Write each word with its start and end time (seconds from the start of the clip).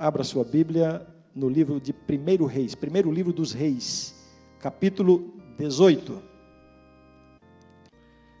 Abra 0.00 0.24
sua 0.24 0.44
Bíblia 0.44 1.06
no 1.34 1.46
livro 1.46 1.78
de 1.78 1.92
1 1.92 2.46
Reis, 2.46 2.74
primeiro 2.74 3.12
livro 3.12 3.34
dos 3.34 3.52
Reis, 3.52 4.14
capítulo 4.58 5.34
18. 5.58 6.22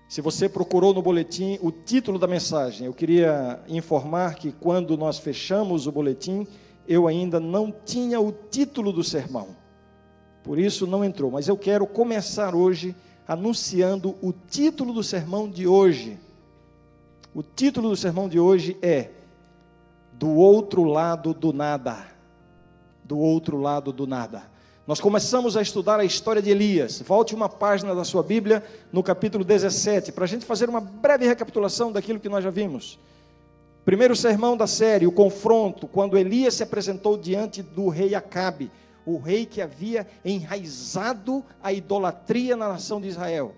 Se 0.08 0.22
você 0.22 0.48
procurou 0.48 0.94
no 0.94 1.02
boletim 1.02 1.58
o 1.60 1.70
título 1.70 2.18
da 2.18 2.26
mensagem, 2.26 2.86
eu 2.86 2.94
queria 2.94 3.60
informar 3.68 4.36
que 4.36 4.52
quando 4.52 4.96
nós 4.96 5.18
fechamos 5.18 5.86
o 5.86 5.92
boletim, 5.92 6.46
eu 6.88 7.06
ainda 7.06 7.38
não 7.38 7.70
tinha 7.70 8.18
o 8.18 8.32
título 8.32 8.90
do 8.90 9.04
sermão. 9.04 9.48
Por 10.42 10.58
isso 10.58 10.86
não 10.86 11.04
entrou, 11.04 11.30
mas 11.30 11.46
eu 11.46 11.58
quero 11.58 11.86
começar 11.86 12.54
hoje 12.54 12.96
anunciando 13.28 14.16
o 14.22 14.32
título 14.32 14.94
do 14.94 15.02
sermão 15.02 15.46
de 15.46 15.66
hoje. 15.66 16.18
O 17.34 17.42
título 17.42 17.90
do 17.90 17.96
sermão 17.96 18.30
de 18.30 18.40
hoje 18.40 18.78
é 18.80 19.10
do 20.20 20.28
outro 20.28 20.84
lado 20.84 21.32
do 21.32 21.50
nada. 21.50 21.96
Do 23.02 23.18
outro 23.18 23.56
lado 23.56 23.90
do 23.90 24.06
nada. 24.06 24.42
Nós 24.86 25.00
começamos 25.00 25.56
a 25.56 25.62
estudar 25.62 25.98
a 25.98 26.04
história 26.04 26.42
de 26.42 26.50
Elias. 26.50 27.00
Volte 27.00 27.34
uma 27.34 27.48
página 27.48 27.94
da 27.94 28.04
sua 28.04 28.22
Bíblia, 28.22 28.62
no 28.92 29.02
capítulo 29.02 29.42
17, 29.42 30.12
para 30.12 30.24
a 30.24 30.28
gente 30.28 30.44
fazer 30.44 30.68
uma 30.68 30.78
breve 30.78 31.26
recapitulação 31.26 31.90
daquilo 31.90 32.20
que 32.20 32.28
nós 32.28 32.44
já 32.44 32.50
vimos. 32.50 32.98
Primeiro 33.82 34.14
sermão 34.14 34.58
da 34.58 34.66
série, 34.66 35.06
o 35.06 35.12
confronto, 35.12 35.88
quando 35.88 36.18
Elias 36.18 36.52
se 36.52 36.62
apresentou 36.62 37.16
diante 37.16 37.62
do 37.62 37.88
rei 37.88 38.14
Acabe, 38.14 38.70
o 39.06 39.16
rei 39.16 39.46
que 39.46 39.62
havia 39.62 40.06
enraizado 40.22 41.42
a 41.62 41.72
idolatria 41.72 42.58
na 42.58 42.68
nação 42.68 43.00
de 43.00 43.08
Israel. 43.08 43.54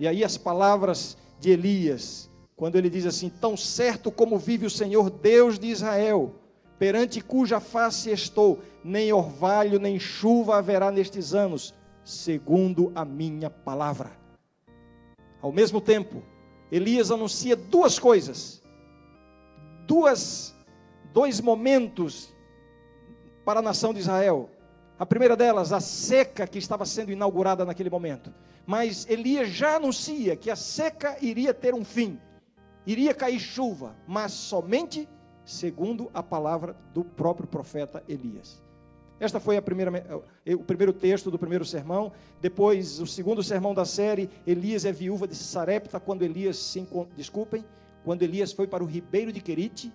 E 0.00 0.08
aí 0.08 0.24
as 0.24 0.36
palavras 0.36 1.16
de 1.38 1.50
Elias, 1.50 2.28
quando 2.56 2.76
ele 2.76 2.88
diz 2.88 3.06
assim: 3.06 3.28
Tão 3.28 3.56
certo 3.56 4.10
como 4.10 4.38
vive 4.38 4.66
o 4.66 4.70
Senhor 4.70 5.10
Deus 5.10 5.58
de 5.58 5.68
Israel, 5.68 6.34
perante 6.78 7.20
cuja 7.20 7.60
face 7.60 8.10
estou, 8.10 8.60
nem 8.82 9.12
orvalho 9.12 9.78
nem 9.78 9.98
chuva 9.98 10.56
haverá 10.56 10.90
nestes 10.90 11.34
anos, 11.34 11.74
segundo 12.04 12.92
a 12.94 13.04
minha 13.04 13.50
palavra. 13.50 14.12
Ao 15.40 15.52
mesmo 15.52 15.80
tempo, 15.80 16.22
Elias 16.70 17.10
anuncia 17.10 17.56
duas 17.56 17.98
coisas, 17.98 18.62
duas, 19.86 20.54
dois 21.12 21.40
momentos 21.40 22.34
para 23.44 23.60
a 23.60 23.62
nação 23.62 23.92
de 23.92 24.00
Israel. 24.00 24.50
A 24.96 25.04
primeira 25.04 25.36
delas, 25.36 25.72
a 25.72 25.80
seca 25.80 26.46
que 26.46 26.58
estava 26.58 26.86
sendo 26.86 27.10
inaugurada 27.10 27.64
naquele 27.64 27.90
momento. 27.90 28.32
Mas 28.64 29.06
Elias 29.10 29.50
já 29.50 29.76
anuncia 29.76 30.36
que 30.36 30.50
a 30.50 30.56
seca 30.56 31.18
iria 31.20 31.52
ter 31.52 31.74
um 31.74 31.84
fim 31.84 32.18
iria 32.86 33.14
cair 33.14 33.38
chuva, 33.38 33.96
mas 34.06 34.32
somente 34.32 35.08
segundo 35.44 36.10
a 36.14 36.22
palavra 36.22 36.76
do 36.92 37.04
próprio 37.04 37.46
profeta 37.46 38.02
Elias. 38.08 38.62
Esta 39.20 39.38
foi 39.38 39.56
a 39.56 39.62
primeira, 39.62 39.92
eh, 40.44 40.54
o 40.54 40.64
primeiro 40.64 40.92
texto 40.92 41.30
do 41.30 41.38
primeiro 41.38 41.64
sermão. 41.64 42.12
Depois, 42.40 42.98
o 43.00 43.06
segundo 43.06 43.42
sermão 43.42 43.72
da 43.72 43.84
série, 43.84 44.28
Elias 44.46 44.84
é 44.84 44.92
viúva 44.92 45.28
de 45.28 45.36
Sarepta 45.36 46.00
quando 46.00 46.22
Elias 46.22 46.56
se 46.56 46.86
desculpem, 47.16 47.64
quando 48.04 48.22
Elias 48.22 48.52
foi 48.52 48.66
para 48.66 48.82
o 48.82 48.86
ribeiro 48.86 49.32
de 49.32 49.40
Querite. 49.40 49.92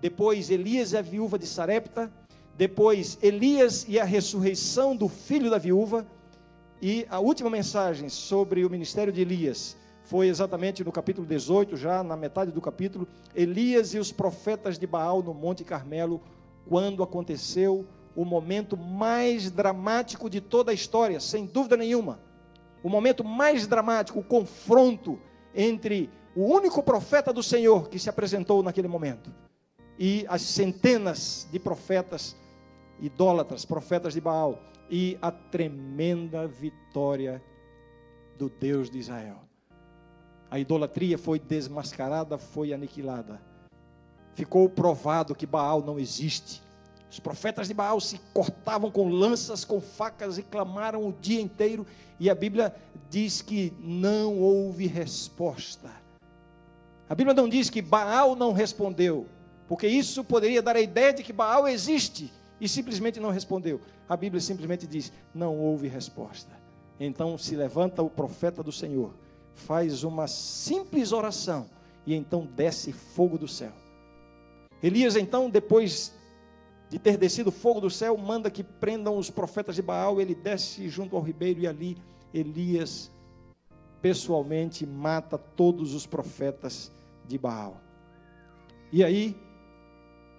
Depois, 0.00 0.50
Elias 0.50 0.94
é 0.94 1.02
viúva 1.02 1.38
de 1.38 1.46
Sarepta. 1.46 2.12
Depois, 2.56 3.18
Elias 3.22 3.86
e 3.88 3.98
a 3.98 4.04
ressurreição 4.04 4.96
do 4.96 5.08
filho 5.08 5.50
da 5.50 5.58
viúva. 5.58 6.06
E 6.82 7.06
a 7.08 7.20
última 7.20 7.48
mensagem 7.48 8.08
sobre 8.08 8.64
o 8.64 8.70
ministério 8.70 9.12
de 9.12 9.20
Elias 9.20 9.76
foi 10.04 10.28
exatamente 10.28 10.84
no 10.84 10.92
capítulo 10.92 11.26
18, 11.26 11.76
já 11.76 12.02
na 12.02 12.16
metade 12.16 12.50
do 12.50 12.60
capítulo, 12.60 13.08
Elias 13.34 13.94
e 13.94 13.98
os 13.98 14.12
profetas 14.12 14.78
de 14.78 14.86
Baal 14.86 15.22
no 15.22 15.34
Monte 15.34 15.64
Carmelo, 15.64 16.20
quando 16.68 17.02
aconteceu 17.02 17.86
o 18.14 18.24
momento 18.24 18.76
mais 18.76 19.50
dramático 19.50 20.30
de 20.30 20.40
toda 20.40 20.70
a 20.70 20.74
história, 20.74 21.18
sem 21.20 21.46
dúvida 21.46 21.76
nenhuma. 21.76 22.20
O 22.82 22.88
momento 22.88 23.24
mais 23.24 23.66
dramático, 23.66 24.18
o 24.18 24.24
confronto 24.24 25.18
entre 25.54 26.10
o 26.36 26.44
único 26.44 26.82
profeta 26.82 27.32
do 27.32 27.42
Senhor 27.42 27.88
que 27.88 27.98
se 27.98 28.10
apresentou 28.10 28.62
naquele 28.62 28.88
momento 28.88 29.32
e 29.98 30.26
as 30.28 30.42
centenas 30.42 31.48
de 31.50 31.58
profetas 31.58 32.36
idólatras, 33.00 33.64
profetas 33.64 34.14
de 34.14 34.20
Baal, 34.20 34.60
e 34.90 35.16
a 35.22 35.30
tremenda 35.30 36.46
vitória 36.46 37.42
do 38.36 38.48
Deus 38.48 38.90
de 38.90 38.98
Israel. 38.98 39.40
A 40.54 40.58
idolatria 40.60 41.18
foi 41.18 41.40
desmascarada, 41.40 42.38
foi 42.38 42.72
aniquilada. 42.72 43.40
Ficou 44.36 44.68
provado 44.68 45.34
que 45.34 45.46
Baal 45.46 45.82
não 45.82 45.98
existe. 45.98 46.62
Os 47.10 47.18
profetas 47.18 47.66
de 47.66 47.74
Baal 47.74 48.00
se 48.00 48.20
cortavam 48.32 48.88
com 48.88 49.08
lanças, 49.08 49.64
com 49.64 49.80
facas 49.80 50.38
e 50.38 50.44
clamaram 50.44 51.08
o 51.08 51.12
dia 51.12 51.40
inteiro, 51.40 51.84
e 52.20 52.30
a 52.30 52.36
Bíblia 52.36 52.72
diz 53.10 53.42
que 53.42 53.72
não 53.80 54.38
houve 54.38 54.86
resposta. 54.86 55.90
A 57.08 57.16
Bíblia 57.16 57.34
não 57.34 57.48
diz 57.48 57.68
que 57.68 57.82
Baal 57.82 58.36
não 58.36 58.52
respondeu, 58.52 59.26
porque 59.66 59.88
isso 59.88 60.22
poderia 60.22 60.62
dar 60.62 60.76
a 60.76 60.80
ideia 60.80 61.12
de 61.12 61.24
que 61.24 61.32
Baal 61.32 61.66
existe 61.66 62.32
e 62.60 62.68
simplesmente 62.68 63.18
não 63.18 63.30
respondeu. 63.30 63.80
A 64.08 64.16
Bíblia 64.16 64.40
simplesmente 64.40 64.86
diz: 64.86 65.12
não 65.34 65.58
houve 65.58 65.88
resposta. 65.88 66.52
Então 67.00 67.36
se 67.36 67.56
levanta 67.56 68.04
o 68.04 68.08
profeta 68.08 68.62
do 68.62 68.70
Senhor 68.70 69.23
faz 69.54 70.04
uma 70.04 70.26
simples 70.26 71.12
oração 71.12 71.68
e 72.06 72.14
então 72.14 72.46
desce 72.46 72.92
fogo 72.92 73.38
do 73.38 73.48
céu. 73.48 73.72
Elias, 74.82 75.16
então, 75.16 75.48
depois 75.48 76.12
de 76.90 76.98
ter 76.98 77.16
descido 77.16 77.50
fogo 77.50 77.80
do 77.80 77.90
céu, 77.90 78.16
manda 78.16 78.50
que 78.50 78.62
prendam 78.62 79.16
os 79.16 79.30
profetas 79.30 79.76
de 79.76 79.82
Baal. 79.82 80.20
Ele 80.20 80.34
desce 80.34 80.88
junto 80.88 81.16
ao 81.16 81.22
ribeiro 81.22 81.60
e 81.60 81.66
ali 81.66 81.96
Elias 82.32 83.10
pessoalmente 84.02 84.84
mata 84.84 85.38
todos 85.38 85.94
os 85.94 86.06
profetas 86.06 86.92
de 87.26 87.38
Baal. 87.38 87.80
E 88.92 89.02
aí 89.02 89.34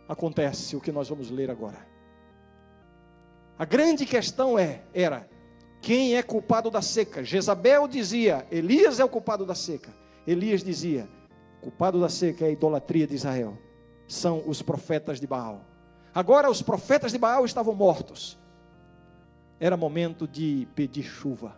acontece 0.07 0.75
o 0.75 0.81
que 0.81 0.91
nós 0.91 1.09
vamos 1.09 1.31
ler 1.31 1.49
agora. 1.49 1.85
A 3.57 3.65
grande 3.65 4.05
questão 4.05 4.59
é, 4.59 4.83
era 4.93 5.27
quem 5.85 6.15
é 6.15 6.23
culpado 6.23 6.71
da 6.71 6.81
seca? 6.81 7.23
Jezabel 7.23 7.87
dizia: 7.87 8.47
Elias 8.49 8.99
é 8.99 9.05
o 9.05 9.07
culpado 9.07 9.45
da 9.45 9.53
seca. 9.53 9.93
Elias 10.25 10.63
dizia: 10.63 11.07
culpado 11.61 12.01
da 12.01 12.09
seca 12.09 12.43
é 12.43 12.47
a 12.47 12.51
idolatria 12.51 13.05
de 13.05 13.13
Israel. 13.13 13.55
São 14.07 14.41
os 14.47 14.63
profetas 14.63 15.19
de 15.19 15.27
Baal. 15.27 15.63
Agora 16.11 16.49
os 16.49 16.59
profetas 16.63 17.11
de 17.11 17.19
Baal 17.19 17.45
estavam 17.45 17.75
mortos. 17.75 18.35
Era 19.59 19.77
momento 19.77 20.27
de 20.27 20.67
pedir 20.73 21.03
chuva. 21.03 21.55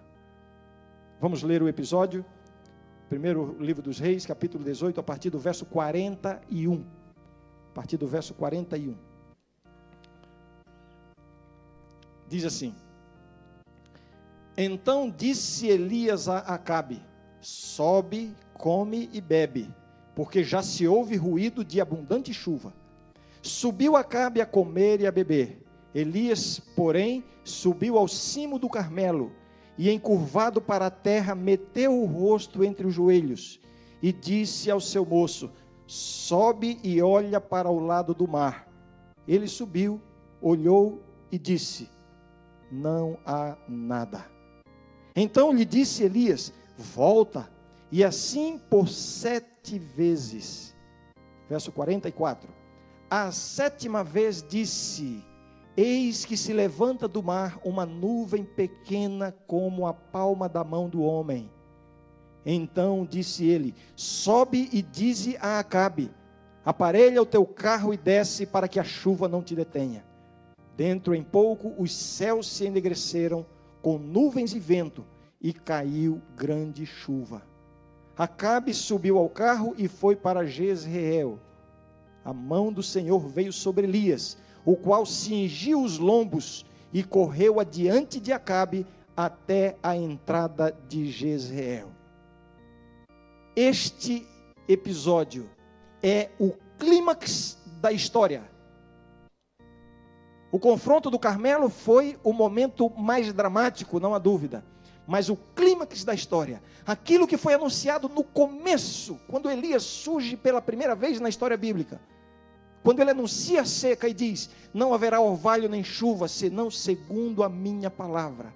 Vamos 1.22 1.42
ler 1.42 1.64
o 1.64 1.70
episódio. 1.70 2.26
Primeiro 3.08 3.56
livro 3.62 3.82
dos 3.82 3.98
Reis, 3.98 4.26
capítulo 4.26 4.62
18, 4.62 5.00
a 5.00 5.04
partir 5.04 5.30
do 5.30 5.40
verso 5.40 5.66
41. 5.66 6.86
A 7.72 7.74
partir 7.74 7.96
do 7.96 8.08
verso 8.08 8.34
41. 8.34 8.94
Diz 12.28 12.44
assim: 12.44 12.76
então 14.58 15.14
disse 15.16 15.68
Elias 15.68 16.28
a 16.28 16.40
Acabe: 16.40 17.02
Sobe, 17.40 18.36
come 18.56 19.10
e 19.14 19.22
bebe, 19.22 19.70
porque 20.16 20.44
já 20.44 20.64
se 20.64 20.88
ouve 20.88 21.16
ruído 21.16 21.64
de 21.64 21.80
abundante 21.80 22.34
chuva. 22.34 22.74
Subiu 23.42 23.96
Acabe 23.96 24.42
a 24.42 24.46
comer 24.46 25.00
e 25.00 25.08
a 25.08 25.12
beber. 25.12 25.64
Elias, 25.94 26.60
porém, 26.76 27.24
subiu 27.44 27.98
ao 27.98 28.08
cimo 28.08 28.60
do 28.60 28.68
Carmelo 28.68 29.32
e, 29.78 29.90
encurvado 29.92 30.60
para 30.60 30.88
a 30.88 30.92
terra, 30.92 31.36
meteu 31.36 31.94
o 31.94 32.06
rosto 32.06 32.64
entre 32.64 32.88
os 32.88 32.94
joelhos 32.94 33.60
e 34.02 34.12
disse 34.12 34.70
ao 34.72 34.82
seu 34.82 35.06
moço: 35.06 35.52
Sobe 35.86 36.80
e 36.84 37.02
olha 37.02 37.40
para 37.40 37.70
o 37.70 37.80
lado 37.80 38.14
do 38.14 38.28
mar. 38.28 38.68
Ele 39.28 39.48
subiu, 39.48 40.02
olhou 40.42 41.02
e 41.32 41.38
disse: 41.38 41.90
Não 42.72 43.18
há 43.26 43.56
nada. 43.68 44.37
Então 45.20 45.52
lhe 45.52 45.66
disse 45.66 46.04
Elias: 46.04 46.54
Volta, 46.78 47.50
e 47.92 48.04
assim 48.04 48.60
por 48.70 48.88
sete 48.88 49.80
vezes. 49.80 50.76
Verso 51.50 51.72
44. 51.72 52.48
A 53.10 53.32
sétima 53.32 54.04
vez 54.04 54.46
disse: 54.48 55.26
Eis 55.76 56.24
que 56.24 56.38
se 56.38 56.54
levanta 56.54 57.08
do 57.08 57.24
mar 57.24 57.60
uma 57.66 57.84
nuvem 57.84 58.46
pequena 58.46 59.36
como 59.48 59.88
a 59.88 59.94
palma 59.94 60.48
da 60.48 60.64
mão 60.64 60.88
do 60.88 61.02
homem. 61.02 61.52
Então 62.46 63.04
disse 63.04 63.44
ele: 63.44 63.74
Sobe 63.96 64.70
e 64.72 64.84
dize 64.84 65.36
a 65.42 65.58
Acabe: 65.58 66.12
Aparelha 66.64 67.24
o 67.24 67.26
teu 67.26 67.44
carro 67.44 67.92
e 67.92 67.98
desce 67.98 68.46
para 68.46 68.68
que 68.68 68.80
a 68.80 68.84
chuva 68.84 69.28
não 69.28 69.42
te 69.42 69.56
detenha. 69.56 70.06
Dentro 70.76 71.16
em 71.16 71.24
pouco 71.24 71.74
os 71.82 71.92
céus 71.92 72.48
se 72.48 72.66
enegreceram 72.66 73.48
com 73.82 73.98
nuvens 73.98 74.54
e 74.54 74.60
vento, 74.60 75.06
e 75.42 75.54
caiu 75.54 76.22
grande 76.36 76.86
chuva. 76.86 77.42
Acabe 78.18 78.74
subiu 78.74 79.18
ao 79.18 79.30
carro 79.30 79.76
e 79.78 79.88
foi 79.88 80.16
para 80.16 80.46
Jezreel. 80.46 81.40
A 82.26 82.34
mão 82.34 82.74
do 82.74 82.82
Senhor 82.82 83.28
veio 83.28 83.54
sobre 83.54 83.86
Elias, 83.86 84.38
o 84.66 84.76
qual 84.76 85.06
cingiu 85.06 85.82
os 85.82 85.98
lombos 86.00 86.66
e 86.92 87.04
correu 87.04 87.60
adiante 87.60 88.20
de 88.20 88.34
Acabe 88.34 88.86
até 89.16 89.78
a 89.82 89.96
entrada 89.96 90.76
de 90.88 91.10
Jezreel. 91.12 91.90
Este 93.56 94.28
episódio 94.68 95.50
é 96.02 96.30
o 96.40 96.52
clímax 96.78 97.58
da 97.80 97.92
história. 97.92 98.44
O 100.52 100.60
confronto 100.60 101.10
do 101.10 101.20
Carmelo 101.20 101.70
foi 101.70 102.18
o 102.24 102.32
momento 102.32 102.90
mais 102.90 103.34
dramático, 103.34 104.00
não 104.00 104.16
há 104.16 104.20
dúvida, 104.20 104.64
mas 105.06 105.30
o 105.30 105.36
clímax 105.36 106.04
da 106.04 106.14
história, 106.14 106.62
aquilo 106.86 107.28
que 107.28 107.38
foi 107.38 107.54
anunciado 107.54 108.08
no 108.08 108.24
começo, 108.24 109.20
quando 109.28 109.50
Elias 109.50 109.84
surge 109.84 110.38
pela 110.38 110.62
primeira 110.62 110.96
vez 110.96 111.20
na 111.20 111.30
história 111.30 111.58
bíblica, 111.58 112.00
quando 112.84 113.02
ele 113.02 113.12
anuncia 113.12 113.62
a 113.62 113.66
seca 113.66 114.08
e 114.08 114.14
diz: 114.14 114.50
Não 114.74 114.94
haverá 114.94 115.20
orvalho 115.20 115.68
nem 115.68 115.84
chuva, 115.84 116.28
senão 116.28 116.72
segundo 116.72 117.44
a 117.44 117.50
minha 117.50 117.90
palavra. 117.90 118.54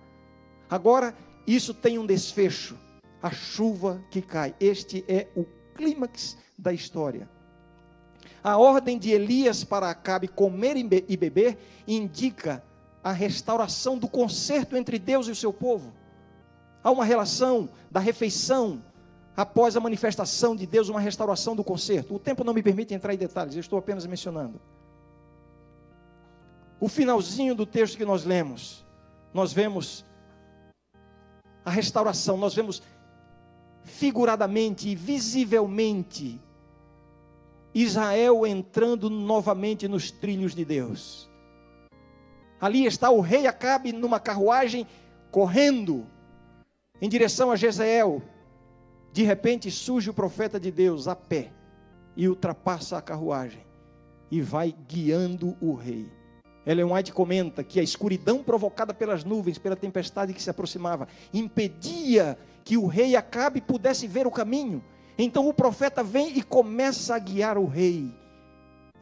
Agora, 0.70 1.14
isso 1.46 1.74
tem 1.74 2.00
um 2.00 2.06
desfecho, 2.06 2.78
a 3.22 3.32
chuva 3.32 4.02
que 4.10 4.22
cai. 4.22 4.56
Este 4.60 5.04
é 5.08 5.28
o 5.36 5.46
clímax 5.76 6.38
da 6.58 6.72
história. 6.72 7.30
A 8.44 8.58
ordem 8.58 8.98
de 8.98 9.12
Elias 9.12 9.64
para 9.64 9.90
Acabe 9.90 10.28
comer 10.28 10.76
e 10.78 11.18
beber 11.18 11.58
indica 11.88 12.64
a 13.04 13.12
restauração 13.12 13.98
do 13.98 14.08
concerto 14.08 14.76
entre 14.76 14.98
Deus 14.98 15.28
e 15.28 15.32
o 15.32 15.36
seu 15.36 15.54
povo. 15.54 15.94
Há 16.84 16.90
uma 16.90 17.06
relação 17.06 17.70
da 17.90 18.00
refeição 18.00 18.84
após 19.36 19.78
a 19.78 19.80
manifestação 19.80 20.56
de 20.56 20.66
Deus, 20.66 20.90
uma 20.90 21.00
restauração 21.00 21.56
do 21.56 21.64
concerto. 21.64 22.16
O 22.16 22.20
tempo 22.20 22.44
não 22.44 22.54
me 22.54 22.64
permite 22.64 22.94
entrar 22.94 23.14
em 23.14 23.18
detalhes, 23.18 23.56
eu 23.56 23.60
estou 23.60 23.78
apenas 23.78 24.06
mencionando. 24.06 24.60
O 26.80 26.88
finalzinho 26.88 27.54
do 27.54 27.66
texto 27.66 27.96
que 27.96 28.06
nós 28.06 28.24
lemos, 28.26 28.84
nós 29.32 29.54
vemos 29.54 30.04
a 31.64 31.70
restauração, 31.70 32.38
nós 32.38 32.56
vemos 32.56 32.82
figuradamente 33.84 34.90
e 34.90 34.96
visivelmente 34.96 36.42
Israel 37.74 38.46
entrando 38.46 39.10
novamente 39.10 39.88
nos 39.88 40.12
trilhos 40.12 40.54
de 40.54 40.66
Deus. 40.66 41.30
Ali 42.60 42.86
está 42.86 43.10
o 43.10 43.22
rei 43.22 43.48
Acabe 43.48 43.92
numa 43.92 44.20
carruagem 44.20 44.86
correndo 45.32 46.06
em 47.02 47.10
direção 47.10 47.52
a 47.52 47.56
Jezreel. 47.56 48.22
De 49.12 49.24
repente 49.24 49.72
surge 49.72 50.10
o 50.10 50.14
profeta 50.14 50.60
de 50.60 50.72
Deus 50.72 51.08
a 51.08 51.16
pé 51.16 51.52
e 52.16 52.28
ultrapassa 52.28 52.98
a 52.98 53.02
carruagem 53.02 53.66
e 54.30 54.42
vai 54.42 54.74
guiando 54.88 55.58
o 55.60 55.74
rei. 55.74 56.10
Ellen 56.66 56.94
White 56.94 57.12
comenta 57.12 57.64
que 57.64 57.80
a 57.80 57.84
escuridão 57.84 58.44
provocada 58.44 58.94
pelas 58.94 59.24
nuvens, 59.24 59.58
pela 59.58 59.76
tempestade 59.76 60.34
que 60.34 60.42
se 60.42 60.50
aproximava, 60.50 61.08
impedia 61.34 62.38
que 62.64 62.78
o 62.78 62.86
rei 62.86 63.16
Acabe 63.16 63.60
pudesse 63.60 64.08
ver 64.08 64.28
o 64.28 64.32
caminho. 64.32 64.84
Então 65.24 65.48
o 65.48 65.54
profeta 65.54 66.04
vem 66.04 66.36
e 66.36 66.42
começa 66.42 67.14
a 67.14 67.20
guiar 67.20 67.56
o 67.56 67.68
rei. 67.68 68.12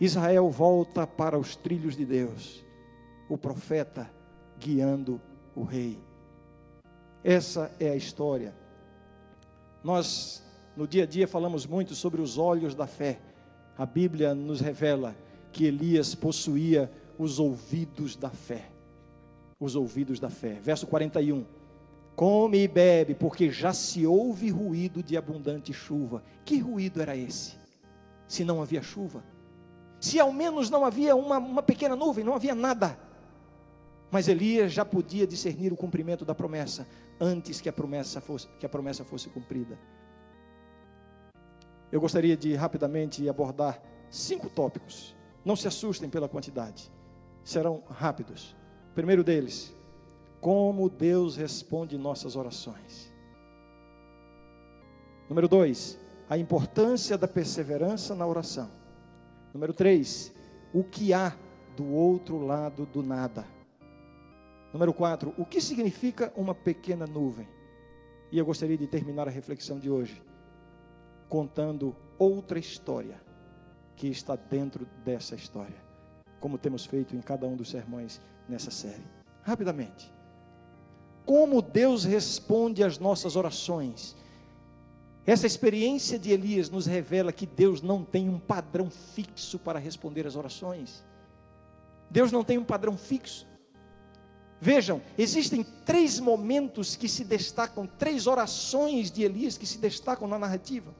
Israel 0.01 0.49
volta 0.49 1.07
para 1.07 1.39
os 1.39 1.55
trilhos 1.55 1.95
de 1.95 2.05
Deus. 2.05 2.61
O 3.29 3.37
profeta 3.37 4.11
guiando 4.59 5.21
o 5.55 5.63
rei. 5.63 5.97
Essa 7.23 7.73
é 7.79 7.91
a 7.91 7.95
história. 7.95 8.53
Nós, 9.81 10.43
no 10.75 10.85
dia 10.85 11.03
a 11.03 11.07
dia, 11.07 11.25
falamos 11.25 11.65
muito 11.65 11.95
sobre 11.95 12.21
os 12.21 12.37
olhos 12.37 12.75
da 12.75 12.85
fé. 12.85 13.21
A 13.77 13.85
Bíblia 13.85 14.35
nos 14.35 14.59
revela 14.59 15.15
que 15.53 15.63
Elias 15.63 16.15
possuía 16.15 16.91
os 17.17 17.39
ouvidos 17.39 18.17
da 18.17 18.29
fé. 18.29 18.69
Os 19.57 19.73
ouvidos 19.73 20.19
da 20.19 20.29
fé. 20.29 20.59
Verso 20.61 20.85
41. 20.85 21.45
Come 22.19 22.61
e 22.61 22.67
bebe, 22.67 23.15
porque 23.15 23.49
já 23.49 23.71
se 23.71 24.05
ouve 24.05 24.49
ruído 24.49 25.01
de 25.01 25.15
abundante 25.15 25.71
chuva. 25.71 26.21
Que 26.43 26.59
ruído 26.59 27.01
era 27.01 27.15
esse? 27.15 27.55
Se 28.27 28.43
não 28.43 28.61
havia 28.61 28.81
chuva? 28.81 29.23
Se 30.01 30.19
ao 30.19 30.33
menos 30.33 30.69
não 30.69 30.83
havia 30.83 31.15
uma, 31.15 31.37
uma 31.37 31.63
pequena 31.63 31.95
nuvem, 31.95 32.25
não 32.25 32.35
havia 32.35 32.53
nada. 32.53 32.99
Mas 34.11 34.27
Elias 34.27 34.73
já 34.73 34.83
podia 34.83 35.25
discernir 35.25 35.71
o 35.71 35.77
cumprimento 35.77 36.25
da 36.25 36.35
promessa 36.35 36.85
antes 37.21 37.61
que 37.61 37.69
a 37.69 37.71
promessa 37.71 38.19
fosse, 38.19 38.49
que 38.59 38.65
a 38.65 38.69
promessa 38.69 39.05
fosse 39.05 39.29
cumprida. 39.29 39.79
Eu 41.89 42.01
gostaria 42.01 42.35
de 42.35 42.53
rapidamente 42.53 43.29
abordar 43.29 43.81
cinco 44.09 44.49
tópicos. 44.49 45.15
Não 45.45 45.55
se 45.55 45.69
assustem 45.69 46.09
pela 46.09 46.27
quantidade. 46.27 46.91
Serão 47.45 47.81
rápidos. 47.89 48.57
O 48.91 48.93
primeiro 48.93 49.23
deles, 49.23 49.73
como 50.41 50.89
Deus 50.89 51.35
responde 51.35 51.97
nossas 51.97 52.35
orações. 52.35 53.11
Número 55.27 55.47
dois, 55.47 55.99
a 56.29 56.37
importância 56.37 57.17
da 57.17 57.27
perseverança 57.27 58.15
na 58.15 58.25
oração. 58.25 58.69
Número 59.53 59.73
três, 59.73 60.33
o 60.73 60.83
que 60.83 61.13
há 61.13 61.35
do 61.75 61.93
outro 61.93 62.39
lado 62.39 62.85
do 62.85 63.03
nada. 63.03 63.45
Número 64.71 64.93
quatro, 64.93 65.33
o 65.37 65.45
que 65.45 65.59
significa 65.59 66.31
uma 66.35 66.53
pequena 66.55 67.05
nuvem? 67.05 67.47
E 68.31 68.37
eu 68.37 68.45
gostaria 68.45 68.77
de 68.77 68.87
terminar 68.87 69.27
a 69.27 69.31
reflexão 69.31 69.79
de 69.79 69.89
hoje 69.89 70.21
contando 71.27 71.95
outra 72.17 72.57
história 72.57 73.21
que 73.95 74.07
está 74.07 74.35
dentro 74.35 74.87
dessa 75.03 75.35
história, 75.35 75.83
como 76.39 76.57
temos 76.57 76.85
feito 76.85 77.15
em 77.15 77.21
cada 77.21 77.45
um 77.45 77.55
dos 77.55 77.69
sermões 77.69 78.21
nessa 78.47 78.71
série. 78.71 79.05
Rapidamente 79.43 80.18
como 81.29 81.61
Deus 81.61 82.05
responde 82.05 82.83
às 82.83 82.97
nossas 82.97 83.35
orações. 83.35 84.15
Essa 85.27 85.45
experiência 85.45 86.17
de 86.17 86.31
Elias 86.31 86.71
nos 86.71 86.87
revela 86.87 87.31
que 87.31 87.45
Deus 87.45 87.83
não 87.83 88.03
tem 88.03 88.27
um 88.27 88.39
padrão 88.39 88.89
fixo 88.89 89.59
para 89.59 89.77
responder 89.77 90.25
às 90.25 90.35
orações. 90.35 91.03
Deus 92.09 92.31
não 92.31 92.43
tem 92.43 92.57
um 92.57 92.63
padrão 92.63 92.97
fixo. 92.97 93.45
Vejam, 94.59 95.03
existem 95.19 95.63
três 95.85 96.19
momentos 96.19 96.95
que 96.95 97.07
se 97.07 97.23
destacam, 97.23 97.85
três 97.85 98.25
orações 98.25 99.11
de 99.11 99.21
Elias 99.21 99.55
que 99.55 99.67
se 99.67 99.77
destacam 99.77 100.27
na 100.27 100.39
narrativa. 100.39 100.95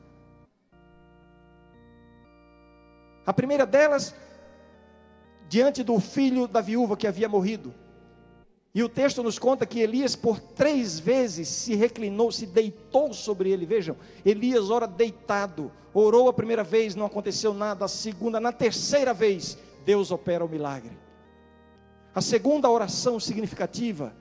A 3.26 3.34
primeira 3.34 3.66
delas, 3.66 4.14
diante 5.48 5.84
do 5.84 6.00
filho 6.00 6.48
da 6.48 6.62
viúva 6.62 6.96
que 6.96 7.08
havia 7.08 7.28
morrido. 7.28 7.74
E 8.74 8.84
o 8.84 8.90
texto 8.90 9.24
nos 9.24 9.40
conta 9.40 9.66
que 9.66 9.80
Elias, 9.80 10.16
por 10.16 10.40
três 10.40 11.00
vezes, 11.00 11.48
se 11.48 11.74
reclinou, 11.74 12.32
se 12.32 12.46
deitou 12.46 13.14
sobre 13.14 13.50
ele. 13.50 13.66
Vejam, 13.66 13.98
Elias 14.24 14.70
ora 14.70 14.88
deitado, 14.88 15.72
orou 15.92 16.30
a 16.30 16.34
primeira 16.34 16.64
vez, 16.64 16.96
não 16.96 17.08
aconteceu 17.08 17.54
nada. 17.54 17.86
A 17.86 17.88
segunda, 17.88 18.40
na 18.40 18.52
terceira 18.52 19.14
vez, 19.14 19.58
Deus 19.84 20.12
opera 20.12 20.46
o 20.46 20.50
milagre. 20.50 20.96
A 22.14 22.22
segunda 22.22 22.70
oração 22.70 23.20
significativa 23.20 24.16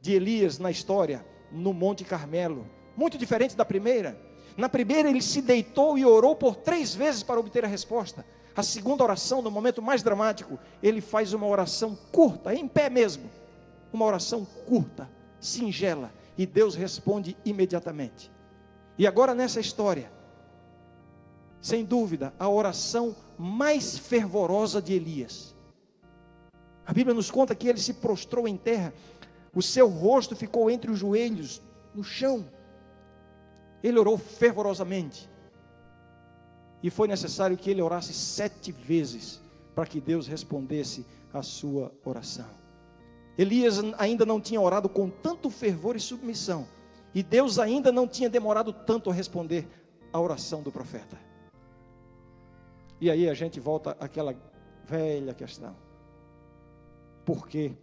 de 0.00 0.12
Elias 0.12 0.58
na 0.58 0.70
história, 0.70 1.24
no 1.50 1.72
Monte 1.72 2.04
Carmelo, 2.04 2.66
muito 2.94 3.16
diferente 3.16 3.56
da 3.56 3.64
primeira. 3.64 4.20
Na 4.54 4.68
primeira, 4.68 5.08
ele 5.08 5.22
se 5.22 5.40
deitou 5.40 5.96
e 5.96 6.04
orou 6.04 6.36
por 6.36 6.56
três 6.56 6.94
vezes 6.94 7.22
para 7.22 7.40
obter 7.40 7.64
a 7.64 7.68
resposta. 7.68 8.24
A 8.54 8.62
segunda 8.62 9.02
oração, 9.02 9.40
no 9.40 9.50
momento 9.50 9.80
mais 9.80 10.02
dramático, 10.02 10.58
ele 10.82 11.00
faz 11.00 11.32
uma 11.32 11.46
oração 11.46 11.98
curta, 12.12 12.54
em 12.54 12.68
pé 12.68 12.90
mesmo 12.90 13.30
uma 13.94 14.04
oração 14.04 14.44
curta, 14.66 15.08
singela, 15.38 16.12
e 16.36 16.44
Deus 16.46 16.74
responde 16.74 17.36
imediatamente. 17.44 18.30
E 18.98 19.06
agora 19.06 19.34
nessa 19.34 19.60
história, 19.60 20.10
sem 21.60 21.84
dúvida, 21.84 22.34
a 22.38 22.48
oração 22.48 23.14
mais 23.38 23.96
fervorosa 23.96 24.82
de 24.82 24.92
Elias. 24.92 25.54
A 26.86 26.92
Bíblia 26.92 27.14
nos 27.14 27.30
conta 27.30 27.54
que 27.54 27.68
ele 27.68 27.80
se 27.80 27.94
prostrou 27.94 28.46
em 28.46 28.56
terra, 28.56 28.92
o 29.54 29.62
seu 29.62 29.88
rosto 29.88 30.34
ficou 30.34 30.70
entre 30.70 30.90
os 30.90 30.98
joelhos, 30.98 31.62
no 31.94 32.02
chão. 32.02 32.44
Ele 33.82 33.98
orou 33.98 34.18
fervorosamente. 34.18 35.30
E 36.82 36.90
foi 36.90 37.08
necessário 37.08 37.56
que 37.56 37.70
ele 37.70 37.80
orasse 37.80 38.12
sete 38.12 38.72
vezes 38.72 39.40
para 39.74 39.86
que 39.86 40.00
Deus 40.00 40.26
respondesse 40.26 41.06
a 41.32 41.42
sua 41.42 41.92
oração. 42.04 42.63
Elias 43.36 43.80
ainda 43.98 44.24
não 44.24 44.40
tinha 44.40 44.60
orado 44.60 44.88
com 44.88 45.08
tanto 45.08 45.50
fervor 45.50 45.96
e 45.96 46.00
submissão, 46.00 46.66
e 47.14 47.22
Deus 47.22 47.58
ainda 47.58 47.90
não 47.90 48.06
tinha 48.06 48.30
demorado 48.30 48.72
tanto 48.72 49.10
a 49.10 49.12
responder 49.12 49.66
a 50.12 50.20
oração 50.20 50.62
do 50.62 50.70
profeta. 50.70 51.18
E 53.00 53.10
aí 53.10 53.28
a 53.28 53.34
gente 53.34 53.58
volta 53.58 53.96
àquela 54.00 54.34
velha 54.84 55.34
questão: 55.34 55.74
por 57.24 57.48
que 57.48 57.76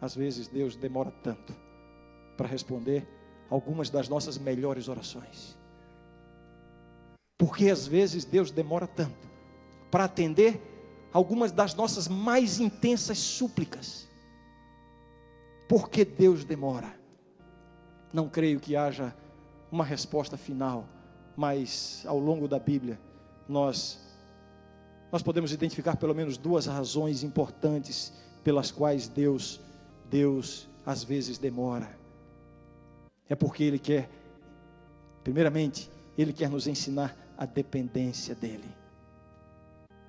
às 0.00 0.14
vezes 0.14 0.48
Deus 0.48 0.76
demora 0.76 1.10
tanto 1.22 1.54
para 2.36 2.48
responder 2.48 3.06
algumas 3.50 3.90
das 3.90 4.08
nossas 4.08 4.38
melhores 4.38 4.88
orações? 4.88 5.58
Por 7.36 7.56
que 7.56 7.70
às 7.70 7.86
vezes 7.86 8.24
Deus 8.24 8.50
demora 8.50 8.86
tanto 8.86 9.28
para 9.90 10.04
atender 10.04 10.60
algumas 11.12 11.52
das 11.52 11.74
nossas 11.74 12.08
mais 12.08 12.60
intensas 12.60 13.18
súplicas. 13.18 14.08
Por 15.70 15.88
que 15.88 16.04
Deus 16.04 16.44
demora? 16.44 16.92
Não 18.12 18.28
creio 18.28 18.58
que 18.58 18.74
haja 18.74 19.14
uma 19.70 19.84
resposta 19.84 20.36
final, 20.36 20.84
mas 21.36 22.02
ao 22.06 22.18
longo 22.18 22.48
da 22.48 22.58
Bíblia 22.58 22.98
nós 23.48 24.00
nós 25.12 25.22
podemos 25.22 25.52
identificar 25.52 25.96
pelo 25.96 26.12
menos 26.12 26.36
duas 26.36 26.66
razões 26.66 27.22
importantes 27.22 28.12
pelas 28.42 28.72
quais 28.72 29.06
Deus 29.06 29.60
Deus 30.10 30.68
às 30.84 31.04
vezes 31.04 31.38
demora. 31.38 31.96
É 33.28 33.36
porque 33.36 33.62
ele 33.62 33.78
quer 33.78 34.10
primeiramente, 35.22 35.88
ele 36.18 36.32
quer 36.32 36.50
nos 36.50 36.66
ensinar 36.66 37.16
a 37.38 37.46
dependência 37.46 38.34
dele. 38.34 38.74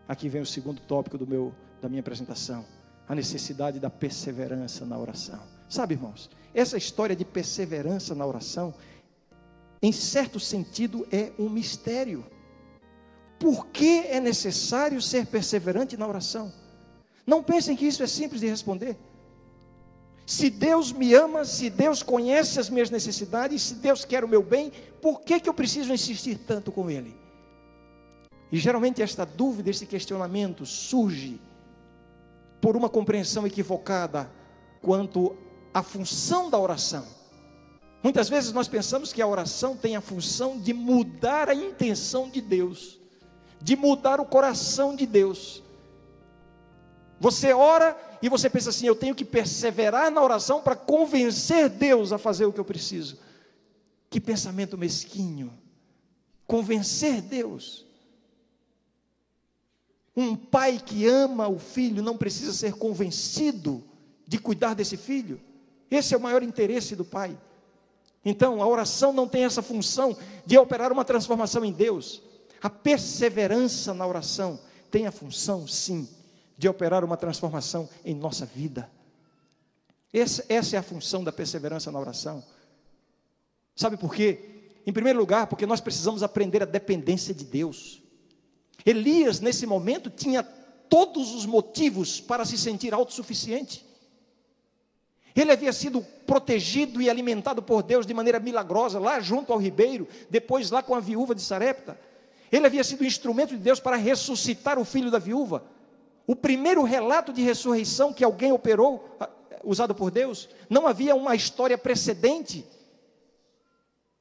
Aqui 0.08 0.27
vem 0.27 0.41
o 0.41 0.46
segundo 0.46 0.82
tópico 0.82 1.20
do 1.20 1.27
meu 1.27 1.53
da 1.80 1.88
minha 1.88 2.01
apresentação, 2.01 2.65
a 3.12 3.15
necessidade 3.15 3.77
da 3.77 3.89
perseverança 3.89 4.86
na 4.86 4.98
oração. 4.98 5.38
Sabe, 5.68 5.96
irmãos, 5.96 6.30
essa 6.53 6.77
história 6.77 7.13
de 7.13 7.25
perseverança 7.25 8.15
na 8.15 8.25
oração, 8.25 8.74
em 9.82 9.91
certo 9.91 10.39
sentido, 10.39 11.06
é 11.12 11.34
um 11.38 11.50
mistério. 11.50 12.25
Por 13.38 13.68
que 13.68 14.06
é 14.08 14.22
necessário 14.22 15.01
ser 15.01 15.25
perseverante 15.25 15.98
na 15.98 16.08
oração? 16.08 16.53
Não 17.27 17.44
pensem 17.44 17.75
que 17.75 17.86
isso 17.86 18.01
é 18.01 18.08
simples 18.08 18.39
de 18.39 18.48
responder. 18.48 18.98
Se 20.25 20.50
Deus 20.50 20.94
me 20.94 21.13
ama, 21.13 21.44
se 21.44 21.70
Deus 21.70 22.01
conhece 22.01 22.62
as 22.62 22.70
minhas 22.70 22.89
necessidades, 22.89 23.62
se 23.62 23.74
Deus 23.75 24.06
quer 24.06 24.24
o 24.24 24.30
meu 24.30 24.41
bem, 24.41 24.72
por 25.01 25.20
que, 25.20 25.38
que 25.38 25.50
eu 25.50 25.53
preciso 25.53 25.91
insistir 25.91 26.38
tanto 26.48 26.72
com 26.72 26.89
Ele? 26.89 27.13
E 28.50 28.58
geralmente 28.58 29.01
esta 29.01 29.25
dúvida, 29.25 29.70
esse 29.70 29.86
questionamento 29.86 30.65
surge 30.65 31.41
por 32.62 32.77
uma 32.77 32.88
compreensão 32.88 33.46
equivocada 33.48 34.32
quanto 34.82 35.36
à 35.74 35.82
função 35.82 36.50
da 36.50 36.60
oração. 36.60 37.06
Muitas 38.03 38.30
vezes 38.30 38.51
nós 38.51 38.68
pensamos 38.68 39.12
que 39.12 39.22
a 39.22 39.27
oração 39.27 39.75
tem 39.75 39.96
a 39.96 40.01
função 40.01 40.60
de 40.60 40.74
mudar 40.74 41.50
a 41.50 41.56
intenção 41.56 42.30
de 42.30 42.41
Deus, 42.41 43.00
de 43.62 43.75
mudar 43.75 44.20
o 44.20 44.25
coração 44.25 44.96
de 44.96 45.06
Deus. 45.06 45.62
Você 47.20 47.53
ora 47.53 47.96
e 48.22 48.27
você 48.27 48.50
pensa 48.50 48.70
assim: 48.70 48.88
eu 48.88 48.96
tenho 48.96 49.13
que 49.13 49.24
perseverar 49.25 50.10
na 50.10 50.24
oração 50.24 50.62
para 50.62 50.75
convencer 50.75 51.70
Deus 51.70 52.12
a 52.12 52.18
fazer 52.18 52.46
o 52.46 52.53
que 52.53 52.60
eu 52.60 52.65
preciso. 52.65 53.20
Que 54.10 54.20
pensamento 54.20 54.77
mesquinho. 54.77 55.53
Convencer 56.48 57.22
Deus. 57.22 57.86
Um 60.22 60.36
pai 60.36 60.80
que 60.84 61.08
ama 61.08 61.48
o 61.48 61.58
filho 61.58 62.04
não 62.04 62.16
precisa 62.16 62.54
ser 62.54 62.74
convencido 62.74 63.84
de 64.28 64.38
cuidar 64.38 64.75
desse 64.75 64.96
filho. 64.96 65.42
Esse 65.90 66.13
é 66.13 66.18
o 66.18 66.22
maior 66.22 66.44
interesse 66.44 66.96
do 66.96 67.04
pai. 67.04 67.36
Então, 68.24 68.62
a 68.62 68.68
oração 68.68 69.12
não 69.12 69.28
tem 69.28 69.46
essa 69.46 69.63
função 69.63 70.16
de 70.46 70.58
operar 70.58 70.92
uma 70.92 71.04
transformação 71.04 71.66
em 71.66 71.72
Deus. 71.72 72.22
A 72.62 72.70
perseverança 72.70 73.94
na 73.94 74.06
oração 74.06 74.60
tem 74.92 75.08
a 75.08 75.12
função, 75.12 75.68
sim, 75.68 76.08
de 76.56 76.70
operar 76.70 77.04
uma 77.04 77.18
transformação 77.18 77.90
em 78.06 78.13
nossa 78.13 78.46
vida. 78.46 78.88
Essa, 80.13 80.46
essa 80.48 80.75
é 80.75 80.80
a 80.80 80.84
função 80.84 81.24
da 81.24 81.32
perseverança 81.32 81.92
na 81.92 82.00
oração. 82.00 82.44
Sabe 83.75 83.98
por 83.98 84.13
quê? 84.13 84.80
Em 84.86 84.94
primeiro 84.94 85.18
lugar, 85.18 85.48
porque 85.48 85.66
nós 85.66 85.82
precisamos 85.82 86.22
aprender 86.22 86.62
a 86.62 86.66
dependência 86.66 87.34
de 87.34 87.44
Deus. 87.44 88.04
Elias, 88.86 89.40
nesse 89.40 89.66
momento, 89.66 90.10
tinha 90.10 90.44
todos 90.44 91.34
os 91.34 91.46
motivos 91.46 92.20
para 92.20 92.46
se 92.46 92.58
sentir 92.58 92.94
autossuficiente. 92.94 93.86
Ele 95.36 95.52
havia 95.52 95.72
sido 95.72 96.02
protegido 96.26 97.02
e 97.02 97.10
alimentado 97.10 97.62
por 97.62 97.84
Deus 97.84 98.06
de 98.06 98.14
maneira 98.14 98.40
milagrosa, 98.40 99.00
lá 99.00 99.20
junto 99.20 99.54
ao 99.54 99.60
ribeiro, 99.60 100.08
depois 100.30 100.70
lá 100.72 100.84
com 100.84 100.94
a 100.94 101.00
viúva 101.00 101.34
de 101.34 101.42
Sarepta. 101.42 101.98
Ele 102.52 102.66
havia 102.66 102.84
sido 102.84 103.06
instrumento 103.06 103.52
de 103.52 103.64
Deus 103.64 103.80
para 103.80 103.96
ressuscitar 103.96 104.78
o 104.78 104.84
filho 104.84 105.10
da 105.10 105.20
viúva. 105.20 105.64
O 106.28 106.36
primeiro 106.36 106.84
relato 106.84 107.32
de 107.32 107.42
ressurreição 107.42 108.12
que 108.12 108.24
alguém 108.24 108.52
operou, 108.52 109.18
usado 109.64 109.96
por 109.96 110.12
Deus, 110.12 110.50
não 110.70 110.86
havia 110.86 111.16
uma 111.16 111.36
história 111.36 111.78
precedente. 111.78 112.66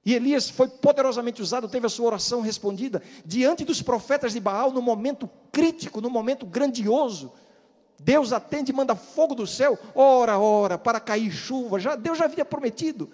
E 0.04 0.14
Elias 0.14 0.48
foi 0.48 0.66
poderosamente 0.66 1.42
usado, 1.42 1.68
teve 1.68 1.86
a 1.86 1.90
sua 1.90 2.06
oração 2.06 2.40
respondida 2.40 3.02
diante 3.24 3.64
dos 3.64 3.82
profetas 3.82 4.32
de 4.32 4.40
Baal 4.40 4.72
no 4.72 4.80
momento 4.80 5.28
crítico, 5.52 6.00
no 6.00 6.08
momento 6.08 6.46
grandioso. 6.46 7.32
Deus 7.98 8.32
atende 8.32 8.72
e 8.72 8.74
manda 8.74 8.96
fogo 8.96 9.34
do 9.34 9.46
céu, 9.46 9.78
ora, 9.94 10.38
ora, 10.38 10.78
para 10.78 10.98
cair 10.98 11.30
chuva. 11.30 11.78
Já 11.78 11.96
Deus 11.96 12.16
já 12.16 12.24
havia 12.24 12.46
prometido. 12.46 13.10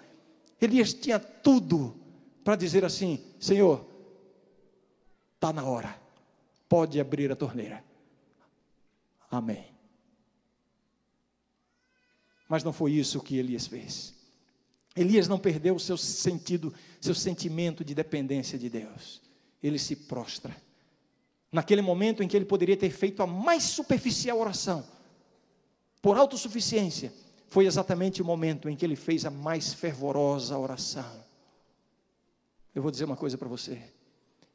Elias 0.61 0.93
tinha 0.93 1.19
tudo 1.19 1.93
para 2.41 2.55
dizer 2.55 2.85
assim: 2.85 3.21
Senhor, 3.37 3.85
está 5.35 5.51
na 5.51 5.65
hora, 5.65 5.99
pode 6.69 7.01
abrir 7.01 7.29
a 7.31 7.35
torneira. 7.35 7.83
Amém. 9.29 9.75
Mas 12.47 12.63
não 12.63 12.71
foi 12.71 12.93
isso 12.93 13.19
que 13.19 13.37
Elias 13.37 13.67
fez. 13.67 14.16
Elias 14.97 15.27
não 15.27 15.39
perdeu 15.39 15.75
o 15.75 15.79
seu 15.79 15.97
sentido, 15.97 16.73
seu 16.99 17.13
sentimento 17.13 17.83
de 17.83 17.93
dependência 17.93 18.57
de 18.57 18.69
Deus. 18.69 19.21
Ele 19.61 19.77
se 19.77 19.95
prostra. 19.95 20.55
Naquele 21.51 21.81
momento 21.81 22.23
em 22.23 22.27
que 22.27 22.35
ele 22.35 22.45
poderia 22.45 22.75
ter 22.75 22.89
feito 22.89 23.21
a 23.21 23.27
mais 23.27 23.63
superficial 23.63 24.39
oração, 24.39 24.85
por 26.01 26.17
autossuficiência, 26.17 27.13
foi 27.49 27.65
exatamente 27.65 28.21
o 28.21 28.25
momento 28.25 28.69
em 28.69 28.75
que 28.75 28.85
ele 28.85 28.95
fez 28.95 29.25
a 29.25 29.29
mais 29.29 29.73
fervorosa 29.73 30.57
oração. 30.57 31.25
Eu 32.75 32.81
vou 32.81 32.91
dizer 32.91 33.05
uma 33.05 33.15
coisa 33.15 33.37
para 33.37 33.47
você. 33.47 33.81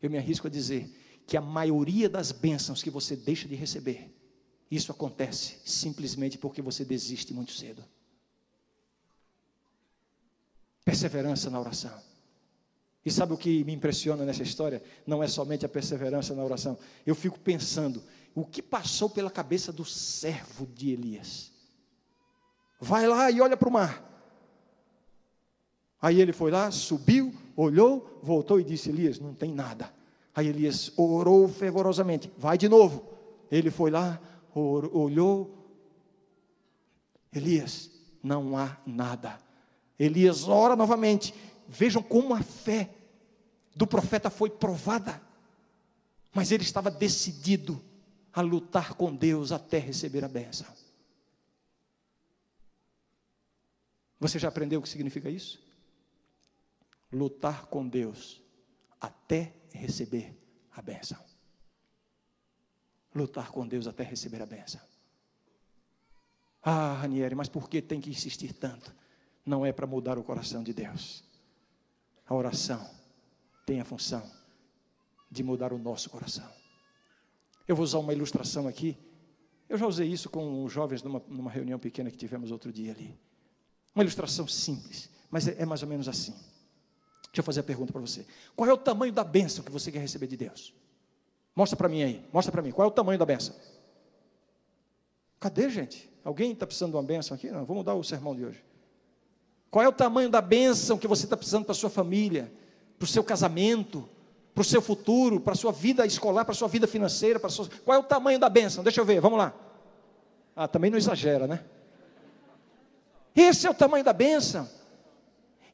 Eu 0.00 0.10
me 0.10 0.18
arrisco 0.18 0.46
a 0.46 0.50
dizer 0.50 0.90
que 1.26 1.36
a 1.36 1.40
maioria 1.40 2.08
das 2.08 2.32
bênçãos 2.32 2.82
que 2.82 2.90
você 2.90 3.16
deixa 3.16 3.48
de 3.48 3.54
receber 3.54 4.12
isso 4.72 4.90
acontece 4.90 5.56
simplesmente 5.66 6.38
porque 6.38 6.62
você 6.62 6.82
desiste 6.82 7.34
muito 7.34 7.52
cedo. 7.52 7.84
Perseverança 10.84 11.48
na 11.50 11.60
oração. 11.60 11.92
E 13.04 13.10
sabe 13.10 13.32
o 13.32 13.36
que 13.36 13.64
me 13.64 13.72
impressiona 13.72 14.24
nessa 14.24 14.42
história? 14.42 14.82
Não 15.06 15.22
é 15.22 15.26
somente 15.26 15.66
a 15.66 15.68
perseverança 15.68 16.34
na 16.34 16.44
oração. 16.44 16.78
Eu 17.04 17.14
fico 17.14 17.38
pensando, 17.38 18.02
o 18.34 18.44
que 18.44 18.62
passou 18.62 19.10
pela 19.10 19.30
cabeça 19.30 19.72
do 19.72 19.84
servo 19.84 20.66
de 20.66 20.90
Elias? 20.90 21.50
Vai 22.80 23.06
lá 23.06 23.30
e 23.30 23.40
olha 23.40 23.56
para 23.56 23.68
o 23.68 23.72
mar. 23.72 24.08
Aí 26.00 26.20
ele 26.20 26.32
foi 26.32 26.50
lá, 26.50 26.70
subiu, 26.70 27.32
olhou, 27.56 28.20
voltou 28.22 28.58
e 28.58 28.64
disse: 28.64 28.88
Elias, 28.88 29.20
não 29.20 29.34
tem 29.34 29.52
nada. 29.52 29.92
Aí 30.34 30.48
Elias 30.48 30.92
orou 30.96 31.48
fervorosamente: 31.48 32.32
Vai 32.36 32.58
de 32.58 32.68
novo. 32.68 33.04
Ele 33.50 33.70
foi 33.70 33.90
lá, 33.90 34.20
olhou, 34.54 35.62
Elias, 37.32 37.90
não 38.22 38.56
há 38.56 38.78
nada. 38.86 39.38
Elias 39.98 40.48
ora 40.48 40.76
novamente. 40.76 41.34
Vejam 41.68 42.02
como 42.02 42.34
a 42.34 42.42
fé 42.42 42.90
do 43.74 43.86
profeta 43.86 44.30
foi 44.30 44.50
provada. 44.50 45.20
Mas 46.34 46.50
ele 46.50 46.62
estava 46.62 46.90
decidido 46.90 47.82
a 48.32 48.40
lutar 48.40 48.94
com 48.94 49.14
Deus 49.14 49.52
até 49.52 49.78
receber 49.78 50.24
a 50.24 50.28
bênção. 50.28 50.66
Você 54.18 54.38
já 54.38 54.48
aprendeu 54.48 54.80
o 54.80 54.82
que 54.82 54.88
significa 54.88 55.28
isso? 55.28 55.60
Lutar 57.12 57.66
com 57.66 57.86
Deus 57.86 58.40
até 59.00 59.52
receber 59.72 60.34
a 60.74 60.80
bênção 60.80 61.22
lutar 63.14 63.50
com 63.50 63.66
Deus 63.66 63.86
até 63.86 64.02
receber 64.02 64.42
a 64.42 64.46
benção. 64.46 64.80
Ah, 66.62 66.94
Ranieri, 66.94 67.34
mas 67.34 67.48
por 67.48 67.68
que 67.68 67.82
tem 67.82 68.00
que 68.00 68.10
insistir 68.10 68.52
tanto? 68.52 68.94
Não 69.44 69.66
é 69.66 69.72
para 69.72 69.86
mudar 69.86 70.18
o 70.18 70.22
coração 70.22 70.62
de 70.62 70.72
Deus. 70.72 71.24
A 72.26 72.34
oração 72.34 72.88
tem 73.66 73.80
a 73.80 73.84
função 73.84 74.22
de 75.30 75.42
mudar 75.42 75.72
o 75.72 75.78
nosso 75.78 76.10
coração. 76.10 76.48
Eu 77.66 77.74
vou 77.74 77.84
usar 77.84 77.98
uma 77.98 78.12
ilustração 78.12 78.68
aqui. 78.68 78.96
Eu 79.68 79.78
já 79.78 79.86
usei 79.86 80.08
isso 80.08 80.28
com 80.28 80.64
os 80.64 80.72
jovens 80.72 81.02
numa, 81.02 81.22
numa 81.28 81.50
reunião 81.50 81.78
pequena 81.78 82.10
que 82.10 82.16
tivemos 82.16 82.50
outro 82.50 82.72
dia 82.72 82.92
ali. 82.92 83.18
Uma 83.94 84.04
ilustração 84.04 84.46
simples, 84.46 85.08
mas 85.30 85.48
é, 85.48 85.62
é 85.62 85.66
mais 85.66 85.82
ou 85.82 85.88
menos 85.88 86.08
assim. 86.08 86.32
Deixa 86.32 87.40
eu 87.40 87.44
fazer 87.44 87.60
a 87.60 87.64
pergunta 87.64 87.92
para 87.92 88.00
você: 88.00 88.26
qual 88.54 88.68
é 88.68 88.72
o 88.72 88.78
tamanho 88.78 89.12
da 89.12 89.24
bênção 89.24 89.64
que 89.64 89.70
você 89.70 89.90
quer 89.90 90.00
receber 90.00 90.26
de 90.26 90.36
Deus? 90.36 90.74
Mostra 91.54 91.76
para 91.76 91.88
mim 91.88 92.02
aí, 92.02 92.26
mostra 92.32 92.50
para 92.50 92.62
mim, 92.62 92.70
qual 92.70 92.86
é 92.86 92.90
o 92.90 92.94
tamanho 92.94 93.18
da 93.18 93.26
benção? 93.26 93.54
Cadê, 95.38 95.68
gente? 95.68 96.10
Alguém 96.24 96.52
está 96.52 96.66
precisando 96.66 96.92
de 96.92 96.96
uma 96.96 97.02
benção 97.02 97.34
aqui? 97.34 97.50
Não, 97.50 97.64
vamos 97.64 97.76
mudar 97.76 97.94
o 97.94 98.04
sermão 98.04 98.34
de 98.34 98.44
hoje. 98.44 98.62
Qual 99.72 99.82
é 99.82 99.88
o 99.88 99.92
tamanho 99.92 100.28
da 100.28 100.42
bênção 100.42 100.98
que 100.98 101.08
você 101.08 101.24
está 101.24 101.34
precisando 101.34 101.64
para 101.64 101.72
a 101.72 101.74
sua 101.74 101.88
família, 101.88 102.52
para 102.98 103.06
o 103.06 103.08
seu 103.08 103.24
casamento, 103.24 104.06
para 104.54 104.60
o 104.60 104.64
seu 104.64 104.82
futuro, 104.82 105.40
para 105.40 105.54
a 105.54 105.56
sua 105.56 105.72
vida 105.72 106.04
escolar, 106.04 106.44
para 106.44 106.52
a 106.52 106.54
sua 106.54 106.68
vida 106.68 106.86
financeira, 106.86 107.40
para 107.40 107.48
sua... 107.48 107.66
qual 107.82 107.96
é 107.96 107.98
o 107.98 108.02
tamanho 108.02 108.38
da 108.38 108.50
bênção? 108.50 108.84
Deixa 108.84 109.00
eu 109.00 109.04
ver, 109.06 109.18
vamos 109.18 109.38
lá. 109.38 109.54
Ah, 110.54 110.68
também 110.68 110.90
não 110.90 110.98
exagera, 110.98 111.46
né? 111.46 111.64
Esse 113.34 113.66
é 113.66 113.70
o 113.70 113.74
tamanho 113.74 114.04
da 114.04 114.12
bênção. 114.12 114.68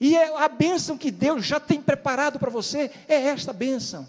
E 0.00 0.16
é 0.16 0.44
a 0.44 0.46
bênção 0.46 0.96
que 0.96 1.10
Deus 1.10 1.44
já 1.44 1.58
tem 1.58 1.82
preparado 1.82 2.38
para 2.38 2.50
você, 2.50 2.92
é 3.08 3.16
esta 3.16 3.52
bênção. 3.52 4.08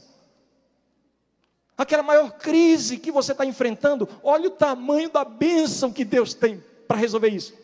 Aquela 1.76 2.04
maior 2.04 2.34
crise 2.34 3.00
que 3.00 3.12
você 3.12 3.32
está 3.32 3.44
enfrentando, 3.44 4.08
olha 4.22 4.50
o 4.50 4.52
tamanho 4.52 5.10
da 5.10 5.26
bênção 5.26 5.92
que 5.92 6.06
Deus 6.06 6.36
tem 6.36 6.64
para 6.88 6.96
resolver 6.96 7.30
isso. 7.30 7.58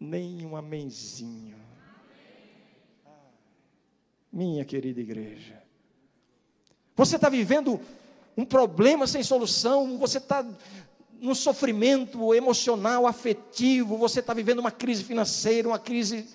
Nem 0.00 0.46
um 0.46 0.56
amenzinho. 0.56 1.56
Minha 4.32 4.64
querida 4.64 5.00
igreja. 5.00 5.62
Você 6.96 7.16
está 7.16 7.28
vivendo 7.28 7.80
um 8.36 8.44
problema 8.44 9.06
sem 9.06 9.22
solução, 9.22 9.98
você 9.98 10.18
está 10.18 10.44
no 11.20 11.34
sofrimento 11.34 12.34
emocional, 12.34 13.06
afetivo, 13.06 13.98
você 13.98 14.20
está 14.20 14.32
vivendo 14.32 14.60
uma 14.60 14.70
crise 14.70 15.04
financeira, 15.04 15.68
uma 15.68 15.78
crise. 15.78 16.26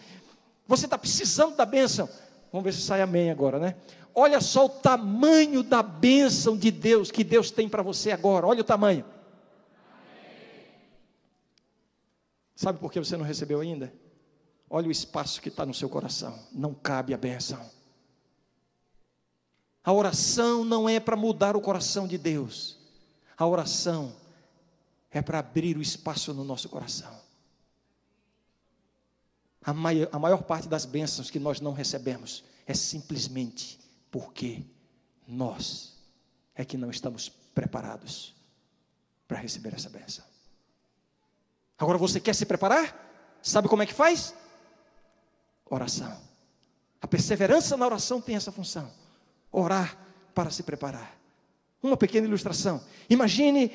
Você 0.67 0.85
está 0.85 0.97
precisando 0.97 1.55
da 1.55 1.65
bênção. 1.65 2.07
Vamos 2.51 2.65
ver 2.65 2.73
se 2.73 2.81
sai 2.81 3.01
amém 3.01 3.31
agora, 3.31 3.57
né? 3.57 3.75
Olha 4.13 4.39
só 4.39 4.65
o 4.65 4.69
tamanho 4.69 5.61
da 5.63 5.83
bênção 5.83 6.55
de 6.55 6.71
Deus 6.71 7.11
que 7.11 7.23
Deus 7.23 7.51
tem 7.51 7.67
para 7.67 7.81
você 7.81 8.11
agora. 8.11 8.47
Olha 8.47 8.61
o 8.61 8.63
tamanho. 8.63 9.03
Sabe 12.55 12.79
por 12.79 12.91
que 12.91 12.99
você 12.99 13.17
não 13.17 13.25
recebeu 13.25 13.59
ainda? 13.59 13.93
Olha 14.69 14.87
o 14.87 14.91
espaço 14.91 15.41
que 15.41 15.49
está 15.49 15.65
no 15.65 15.73
seu 15.73 15.89
coração. 15.89 16.39
Não 16.51 16.73
cabe 16.73 17.13
a 17.13 17.17
bênção. 17.17 17.69
A 19.83 19.93
oração 19.93 20.63
não 20.63 20.89
é 20.89 20.99
para 20.99 21.15
mudar 21.15 21.55
o 21.55 21.61
coração 21.61 22.07
de 22.07 22.17
Deus. 22.17 22.79
A 23.37 23.45
oração 23.45 24.15
é 25.11 25.21
para 25.21 25.39
abrir 25.39 25.77
o 25.77 25.81
espaço 25.81 26.33
no 26.33 26.43
nosso 26.43 26.69
coração. 26.69 27.13
A 29.61 29.73
maior, 29.73 30.09
a 30.11 30.17
maior 30.17 30.43
parte 30.43 30.67
das 30.67 30.85
bênçãos 30.85 31.29
que 31.29 31.39
nós 31.39 31.59
não 31.59 31.73
recebemos 31.73 32.43
é 32.65 32.73
simplesmente 32.73 33.79
porque 34.09 34.63
nós 35.27 35.93
é 36.55 36.63
que 36.63 36.77
não 36.77 36.89
estamos 36.89 37.29
preparados 37.29 38.33
para 39.27 39.39
receber 39.39 39.73
essa 39.73 39.89
bênção. 39.89 40.23
Agora 41.77 41.97
você 41.97 42.19
quer 42.19 42.33
se 42.33 42.45
preparar? 42.45 43.03
Sabe 43.41 43.67
como 43.67 43.83
é 43.83 43.85
que 43.85 43.93
faz? 43.93 44.33
Oração. 45.69 46.17
A 47.01 47.07
perseverança 47.07 47.75
na 47.77 47.85
oração 47.85 48.21
tem 48.21 48.35
essa 48.35 48.51
função. 48.51 48.89
Orar 49.51 49.97
para 50.33 50.49
se 50.49 50.63
preparar. 50.63 51.15
Uma 51.83 51.97
pequena 51.97 52.27
ilustração. 52.27 52.81
Imagine 53.09 53.71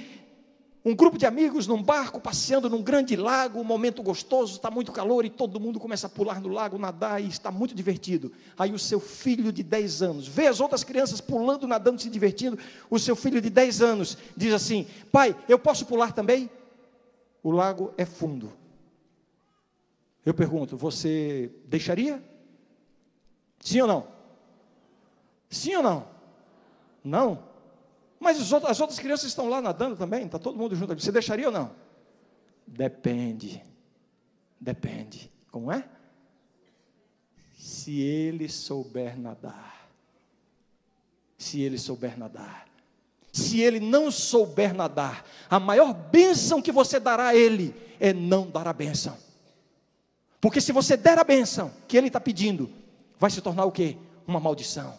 um 0.83 0.95
grupo 0.95 1.19
de 1.19 1.27
amigos 1.27 1.67
num 1.67 1.83
barco 1.83 2.19
passeando 2.19 2.71
num 2.71 2.83
grande 2.83 3.15
lago, 3.15 3.61
um 3.61 3.65
momento 3.65 4.03
gostoso, 4.03 4.55
está 4.55 4.71
muito 4.71 4.91
calor 4.91 5.27
e 5.27 5.31
todo 5.31 5.61
mundo 5.61 5.79
começa 5.79 6.07
a 6.07 6.11
pular 6.11 6.41
no 6.41 6.49
lago, 6.49 6.79
nadar 6.79 7.23
e 7.23 7.29
está 7.29 7.51
muito 7.51 7.75
divertido. 7.75 8.33
Aí 8.59 8.73
o 8.73 8.79
seu 8.79 8.99
filho 8.99 9.53
de 9.53 9.63
10 9.63 10.03
anos 10.03 10.27
vê 10.27 10.47
as 10.47 10.59
outras 10.59 10.83
crianças 10.83 11.21
pulando, 11.21 11.69
nadando, 11.69 12.01
se 12.01 12.09
divertindo. 12.09 12.59
O 12.89 12.99
seu 12.99 13.15
filho 13.15 13.43
de 13.43 13.51
10 13.51 13.83
anos 13.83 14.17
diz 14.35 14.55
assim: 14.55 14.87
Pai, 15.13 15.37
eu 15.49 15.59
posso 15.59 15.85
pular 15.85 16.13
também? 16.13 16.49
O 17.43 17.51
lago 17.51 17.93
é 17.97 18.05
fundo. 18.05 18.53
Eu 20.25 20.35
pergunto: 20.35 20.77
Você 20.77 21.51
deixaria? 21.65 22.23
Sim 23.61 23.83
ou 23.83 23.89
não? 23.89 24.09
Sim 25.49 25.77
ou 25.77 25.83
não? 25.83 26.09
Não? 27.03 27.51
Mas 28.19 28.39
as 28.39 28.81
outras 28.81 28.99
crianças 28.99 29.29
estão 29.29 29.49
lá 29.49 29.63
nadando 29.63 29.97
também, 29.97 30.27
está 30.27 30.39
todo 30.39 30.59
mundo 30.59 30.77
junto. 30.77 30.95
Você 30.95 31.11
deixaria 31.11 31.47
ou 31.47 31.53
não? 31.53 31.75
Depende. 32.67 33.65
Depende. 34.61 35.33
Como 35.51 35.73
é? 35.73 35.89
Se 37.57 37.99
ele 38.01 38.49
souber 38.49 39.19
nadar. 39.19 39.91
Se 41.39 41.63
ele 41.63 41.79
souber 41.79 42.19
nadar. 42.19 42.70
Se 43.33 43.61
ele 43.61 43.81
não 43.81 44.11
souber 44.11 44.75
nadar, 44.75 45.25
a 45.49 45.61
maior 45.61 45.93
bênção 45.93 46.61
que 46.61 46.73
você 46.73 46.99
dará 46.99 47.29
a 47.29 47.37
ele 47.37 47.75
é 47.99 48.13
não 48.13 48.51
dar 48.51 48.67
a 48.67 48.73
bênção. 48.73 49.17
Porque 50.41 50.61
se 50.61 50.73
você 50.73 50.97
der 50.97 51.19
a 51.19 51.25
bênção 51.25 51.71
que 51.87 51.97
ele 51.97 52.07
está 52.07 52.19
pedindo, 52.21 52.71
vai 53.19 53.31
se 53.31 53.41
tornar 53.41 53.65
o 53.67 53.73
quê? 53.73 53.97
Uma 54.27 54.41
maldição. 54.41 54.99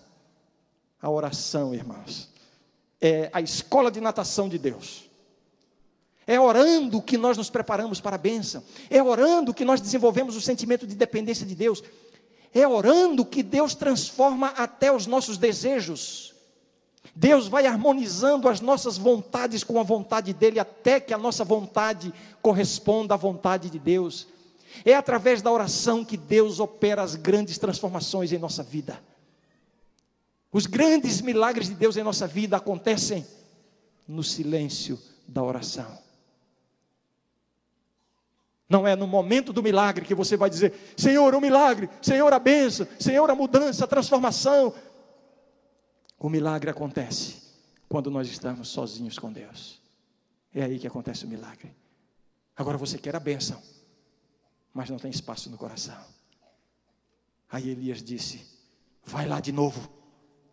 A 1.01 1.09
oração, 1.09 1.73
irmãos 1.73 2.31
é 3.01 3.29
a 3.33 3.41
escola 3.41 3.89
de 3.89 3.99
natação 3.99 4.47
de 4.47 4.59
Deus. 4.59 5.09
É 6.27 6.39
orando 6.39 7.01
que 7.01 7.17
nós 7.17 7.35
nos 7.35 7.49
preparamos 7.49 7.99
para 7.99 8.15
a 8.15 8.19
bênção. 8.19 8.63
É 8.89 9.01
orando 9.01 9.53
que 9.53 9.65
nós 9.65 9.81
desenvolvemos 9.81 10.35
o 10.35 10.41
sentimento 10.41 10.85
de 10.85 10.95
dependência 10.95 11.45
de 11.45 11.55
Deus. 11.55 11.83
É 12.53 12.67
orando 12.67 13.25
que 13.25 13.41
Deus 13.41 13.73
transforma 13.73 14.49
até 14.49 14.91
os 14.91 15.07
nossos 15.07 15.37
desejos. 15.37 16.30
Deus 17.15 17.47
vai 17.47 17.67
harmonizando 17.67 18.47
as 18.47 18.61
nossas 18.61 18.97
vontades 18.97 19.63
com 19.63 19.79
a 19.79 19.83
vontade 19.83 20.33
dEle, 20.33 20.59
até 20.59 20.99
que 20.99 21.13
a 21.13 21.17
nossa 21.17 21.43
vontade 21.43 22.13
corresponda 22.41 23.13
à 23.13 23.17
vontade 23.17 23.69
de 23.69 23.77
Deus. 23.77 24.27
É 24.85 24.93
através 24.93 25.41
da 25.41 25.51
oração 25.51 26.05
que 26.05 26.15
Deus 26.15 26.59
opera 26.59 27.01
as 27.01 27.15
grandes 27.15 27.57
transformações 27.57 28.31
em 28.31 28.37
nossa 28.37 28.63
vida. 28.63 29.01
Os 30.51 30.65
grandes 30.65 31.21
milagres 31.21 31.67
de 31.67 31.75
Deus 31.75 31.97
em 31.97 32.03
nossa 32.03 32.27
vida 32.27 32.57
acontecem 32.57 33.25
no 34.07 34.23
silêncio 34.23 34.99
da 35.27 35.43
oração. 35.43 35.99
Não 38.67 38.87
é 38.87 38.95
no 38.95 39.05
momento 39.05 39.51
do 39.51 39.61
milagre 39.61 40.05
que 40.05 40.15
você 40.15 40.37
vai 40.37 40.49
dizer: 40.49 40.73
Senhor, 40.95 41.35
o 41.35 41.41
milagre, 41.41 41.89
Senhor, 42.01 42.31
a 42.31 42.39
benção, 42.39 42.87
Senhor, 42.97 43.29
a 43.29 43.35
mudança, 43.35 43.83
a 43.83 43.87
transformação. 43.87 44.73
O 46.23 46.29
milagre 46.29 46.69
acontece 46.69 47.41
quando 47.89 48.11
nós 48.11 48.27
estamos 48.27 48.67
sozinhos 48.67 49.17
com 49.17 49.33
Deus. 49.33 49.81
É 50.53 50.61
aí 50.61 50.77
que 50.77 50.85
acontece 50.85 51.25
o 51.25 51.27
milagre. 51.27 51.75
Agora 52.55 52.77
você 52.77 52.99
quer 52.99 53.15
a 53.15 53.19
benção, 53.19 53.59
mas 54.71 54.87
não 54.87 54.99
tem 54.99 55.09
espaço 55.09 55.49
no 55.49 55.57
coração. 55.57 55.99
Aí 57.49 57.69
Elias 57.69 58.03
disse: 58.03 58.45
Vai 59.03 59.27
lá 59.27 59.39
de 59.39 59.51
novo 59.51 59.91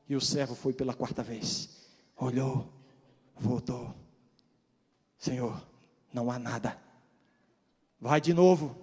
e 0.08 0.16
o 0.16 0.22
servo 0.22 0.54
foi 0.54 0.72
pela 0.72 0.94
quarta 0.94 1.22
vez. 1.22 1.68
Olhou, 2.16 2.72
voltou. 3.36 3.94
Senhor, 5.18 5.62
não 6.10 6.30
há 6.30 6.38
nada. 6.38 6.80
Vai 8.00 8.22
de 8.22 8.32
novo, 8.32 8.74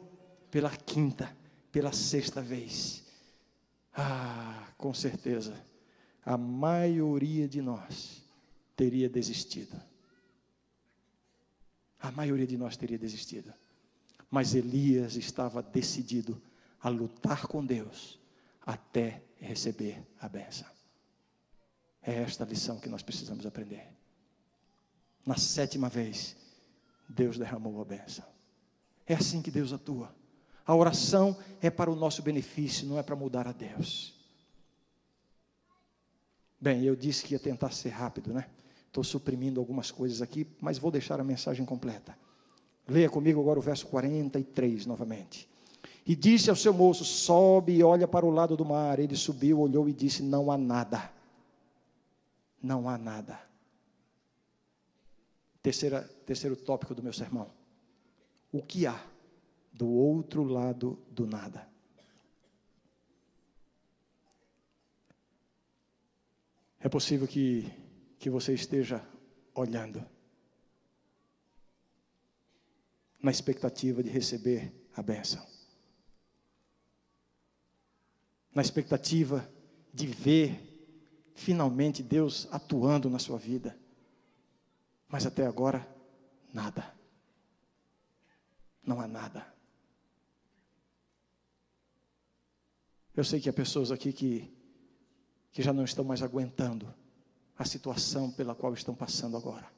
pela 0.52 0.70
quinta, 0.70 1.36
pela 1.72 1.92
sexta 1.92 2.44
vez. 2.44 3.04
Ah, 3.92 4.68
com 4.78 4.94
certeza, 4.94 5.60
a 6.26 6.38
maioria 6.38 7.48
de 7.48 7.62
nós 7.62 8.24
teria 8.76 9.08
desistido. 9.08 9.80
A 12.00 12.12
maioria 12.12 12.48
de 12.48 12.58
nós 12.58 12.76
teria 12.76 12.98
desistido. 12.98 13.54
Mas 14.30 14.56
Elias 14.56 15.16
estava 15.16 15.62
decidido 15.62 16.42
a 16.82 16.90
lutar 16.90 17.46
com 17.48 17.64
Deus 17.64 18.20
até 18.66 19.22
receber 19.40 20.04
a 20.20 20.28
benção. 20.28 20.68
É 22.02 22.16
esta 22.16 22.44
lição 22.44 22.80
que 22.80 22.90
nós 22.90 23.04
precisamos 23.04 23.46
aprender. 23.46 23.88
Na 25.26 25.38
sétima 25.38 25.90
vez, 25.90 26.36
Deus 27.08 27.38
derramou 27.38 27.82
a 27.82 27.86
bênção. 27.86 28.26
É 29.06 29.14
assim 29.14 29.42
que 29.42 29.52
Deus 29.52 29.72
atua. 29.72 30.14
A 30.66 30.76
oração 30.76 31.38
é 31.62 31.70
para 31.70 31.92
o 31.92 31.96
nosso 31.96 32.24
benefício, 32.24 32.88
não 32.88 32.98
é 32.98 33.04
para 33.04 33.16
mudar 33.16 33.48
a 33.48 33.52
Deus. 33.52 34.15
Bem, 36.66 36.84
eu 36.84 36.96
disse 36.96 37.24
que 37.24 37.34
ia 37.34 37.40
tentar 37.40 37.72
ser 37.72 37.90
rápido, 37.90 38.34
né? 38.34 38.46
Estou 38.88 39.04
suprimindo 39.04 39.60
algumas 39.60 39.92
coisas 39.92 40.22
aqui, 40.22 40.48
mas 40.60 40.80
vou 40.80 40.90
deixar 40.90 41.20
a 41.20 41.24
mensagem 41.24 41.66
completa. 41.66 42.18
Leia 42.88 43.10
comigo 43.10 43.40
agora 43.40 43.60
o 43.60 43.62
verso 43.62 43.86
43 43.88 44.86
novamente. 44.86 45.48
E 46.08 46.16
disse 46.16 46.50
ao 46.50 46.56
seu 46.56 46.74
moço: 46.74 47.06
Sobe 47.06 47.74
e 47.74 47.84
olha 47.84 48.08
para 48.08 48.26
o 48.26 48.32
lado 48.32 48.58
do 48.58 48.66
mar. 48.66 48.98
Ele 49.00 49.16
subiu, 49.16 49.60
olhou 49.60 49.88
e 49.88 49.94
disse: 49.94 50.24
Não 50.24 50.52
há 50.52 50.58
nada 50.58 51.16
não 52.66 52.90
há 52.90 52.98
nada. 52.98 53.40
Terceira, 55.62 56.02
terceiro 56.26 56.56
tópico 56.56 56.96
do 56.96 57.04
meu 57.04 57.14
sermão. 57.14 57.48
O 58.52 58.62
que 58.62 58.88
há 58.88 59.00
do 59.72 59.88
outro 59.88 60.44
lado 60.44 60.98
do 61.10 61.28
nada? 61.28 61.68
É 66.86 66.88
possível 66.88 67.28
que, 67.28 67.66
que 68.20 68.30
você 68.30 68.54
esteja 68.54 69.04
olhando, 69.56 70.06
na 73.20 73.32
expectativa 73.32 74.04
de 74.04 74.10
receber 74.12 74.72
a 74.96 75.02
bênção, 75.02 75.44
na 78.54 78.62
expectativa 78.62 79.52
de 79.92 80.06
ver 80.06 80.62
finalmente 81.34 82.04
Deus 82.04 82.48
atuando 82.52 83.10
na 83.10 83.18
sua 83.18 83.40
vida. 83.40 83.76
Mas 85.08 85.26
até 85.26 85.48
agora, 85.48 85.92
nada. 86.54 86.96
Não 88.84 89.02
há 89.02 89.08
nada. 89.08 89.52
Eu 93.16 93.24
sei 93.24 93.40
que 93.40 93.50
há 93.50 93.54
pessoas 93.54 93.92
aqui 93.92 94.14
que, 94.14 94.55
que 95.56 95.62
já 95.62 95.72
não 95.72 95.86
estão 95.86 96.04
mais 96.04 96.22
aguentando 96.22 96.94
a 97.58 97.64
situação 97.64 98.30
pela 98.30 98.54
qual 98.54 98.74
estão 98.74 98.94
passando 98.94 99.38
agora. 99.38 99.72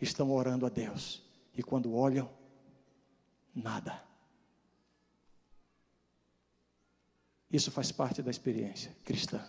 Estão 0.00 0.30
orando 0.30 0.64
a 0.64 0.68
Deus. 0.68 1.20
E 1.52 1.64
quando 1.64 1.92
olham, 1.92 2.30
nada. 3.52 4.00
Isso 7.50 7.72
faz 7.72 7.90
parte 7.90 8.22
da 8.22 8.30
experiência 8.30 8.96
cristã. 9.04 9.44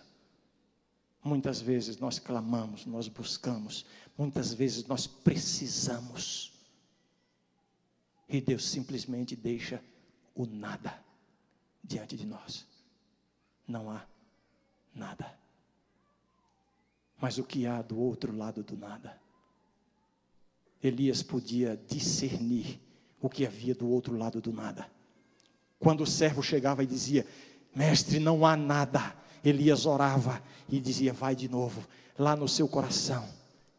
Muitas 1.22 1.60
vezes 1.60 1.98
nós 1.98 2.18
clamamos, 2.18 2.84
nós 2.84 3.06
buscamos, 3.06 3.86
muitas 4.16 4.52
vezes 4.52 4.84
nós 4.88 5.06
precisamos. 5.06 6.52
E 8.28 8.40
Deus 8.40 8.68
simplesmente 8.68 9.36
deixa 9.36 9.80
o 10.34 10.44
nada 10.44 11.00
diante 11.84 12.16
de 12.16 12.26
nós. 12.26 12.66
Não 13.64 13.88
há 13.92 14.04
nada. 14.98 15.38
Mas 17.20 17.38
o 17.38 17.44
que 17.44 17.66
há 17.66 17.80
do 17.82 17.98
outro 17.98 18.36
lado 18.36 18.62
do 18.62 18.76
nada? 18.76 19.18
Elias 20.82 21.22
podia 21.22 21.80
discernir 21.88 22.80
o 23.20 23.28
que 23.28 23.46
havia 23.46 23.74
do 23.74 23.88
outro 23.88 24.16
lado 24.16 24.40
do 24.40 24.52
nada. 24.52 24.88
Quando 25.78 26.02
o 26.02 26.06
servo 26.06 26.42
chegava 26.42 26.82
e 26.82 26.86
dizia: 26.86 27.26
Mestre, 27.74 28.18
não 28.18 28.46
há 28.46 28.56
nada. 28.56 29.16
Elias 29.44 29.86
orava 29.86 30.42
e 30.68 30.80
dizia: 30.80 31.12
Vai 31.12 31.34
de 31.34 31.48
novo. 31.48 31.86
Lá 32.16 32.36
no 32.36 32.48
seu 32.48 32.68
coração, 32.68 33.28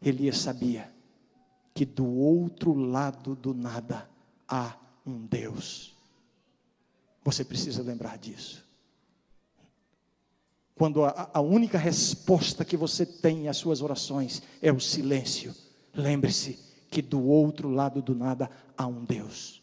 Elias 0.02 0.38
sabia 0.38 0.92
que 1.74 1.84
do 1.84 2.06
outro 2.06 2.74
lado 2.74 3.34
do 3.34 3.54
nada 3.54 4.08
há 4.48 4.76
um 5.06 5.26
Deus. 5.26 5.94
Você 7.22 7.44
precisa 7.44 7.82
lembrar 7.82 8.18
disso. 8.18 8.66
Quando 10.80 11.04
a, 11.04 11.28
a 11.34 11.42
única 11.42 11.76
resposta 11.76 12.64
que 12.64 12.74
você 12.74 13.04
tem 13.04 13.48
às 13.48 13.58
suas 13.58 13.82
orações 13.82 14.40
é 14.62 14.72
o 14.72 14.80
silêncio, 14.80 15.54
lembre-se 15.94 16.58
que 16.90 17.02
do 17.02 17.22
outro 17.22 17.68
lado 17.68 18.00
do 18.00 18.14
nada 18.14 18.50
há 18.78 18.86
um 18.86 19.04
Deus. 19.04 19.60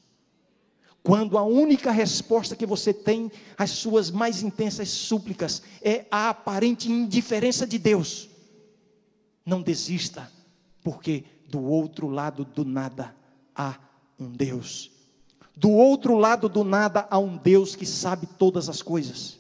Quando 1.01 1.35
a 1.35 1.41
única 1.41 1.89
resposta 1.89 2.55
que 2.55 2.67
você 2.67 2.93
tem 2.93 3.31
às 3.57 3.71
suas 3.71 4.11
mais 4.11 4.43
intensas 4.43 4.89
súplicas 4.89 5.63
é 5.81 6.05
a 6.11 6.29
aparente 6.29 6.87
indiferença 6.87 7.65
de 7.65 7.79
Deus, 7.79 8.29
não 9.43 9.63
desista, 9.63 10.31
porque 10.83 11.23
do 11.49 11.63
outro 11.63 12.09
lado 12.09 12.45
do 12.45 12.63
nada 12.63 13.15
há 13.55 13.79
um 14.19 14.29
Deus. 14.29 14.91
Do 15.55 15.71
outro 15.71 16.15
lado 16.15 16.47
do 16.47 16.63
nada 16.63 17.07
há 17.09 17.17
um 17.17 17.37
Deus 17.37 17.75
que 17.75 17.87
sabe 17.87 18.27
todas 18.37 18.69
as 18.69 18.83
coisas. 18.83 19.36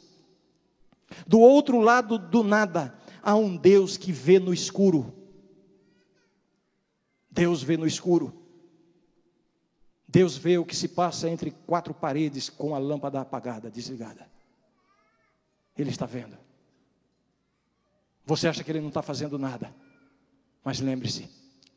Do 1.25 1.39
outro 1.39 1.79
lado 1.79 2.17
do 2.17 2.43
nada 2.43 2.97
há 3.21 3.35
um 3.35 3.55
Deus 3.55 3.97
que 3.97 4.11
vê 4.11 4.39
no 4.39 4.53
escuro. 4.53 5.13
Deus 7.29 7.61
vê 7.61 7.77
no 7.77 7.87
escuro. 7.87 8.33
Deus 10.07 10.37
vê 10.37 10.57
o 10.57 10.65
que 10.65 10.75
se 10.75 10.87
passa 10.87 11.29
entre 11.29 11.51
quatro 11.51 11.93
paredes 11.93 12.49
com 12.49 12.73
a 12.73 12.77
lâmpada 12.77 13.19
apagada, 13.19 13.69
desligada. 13.69 14.29
Ele 15.77 15.89
está 15.89 16.05
vendo. 16.05 16.37
Você 18.25 18.47
acha 18.47 18.63
que 18.63 18.71
ele 18.71 18.81
não 18.81 18.87
está 18.87 19.01
fazendo 19.01 19.37
nada. 19.37 19.73
Mas 20.63 20.79
lembre-se, 20.79 21.29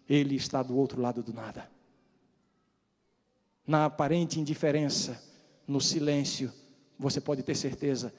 ele 0.08 0.36
está 0.36 0.62
do 0.62 0.76
outro 0.76 1.00
lado 1.00 1.22
do 1.22 1.32
nada 1.32 1.68
na 3.70 3.84
aparente 3.84 4.40
indiferença, 4.40 5.22
no 5.64 5.80
silêncio, 5.80 6.52
você 6.98 7.20
pode 7.20 7.40
ter 7.40 7.54
certeza, 7.54 8.12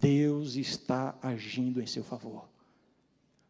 Deus 0.00 0.56
está 0.56 1.14
agindo 1.22 1.80
em 1.80 1.86
seu 1.86 2.02
favor. 2.02 2.48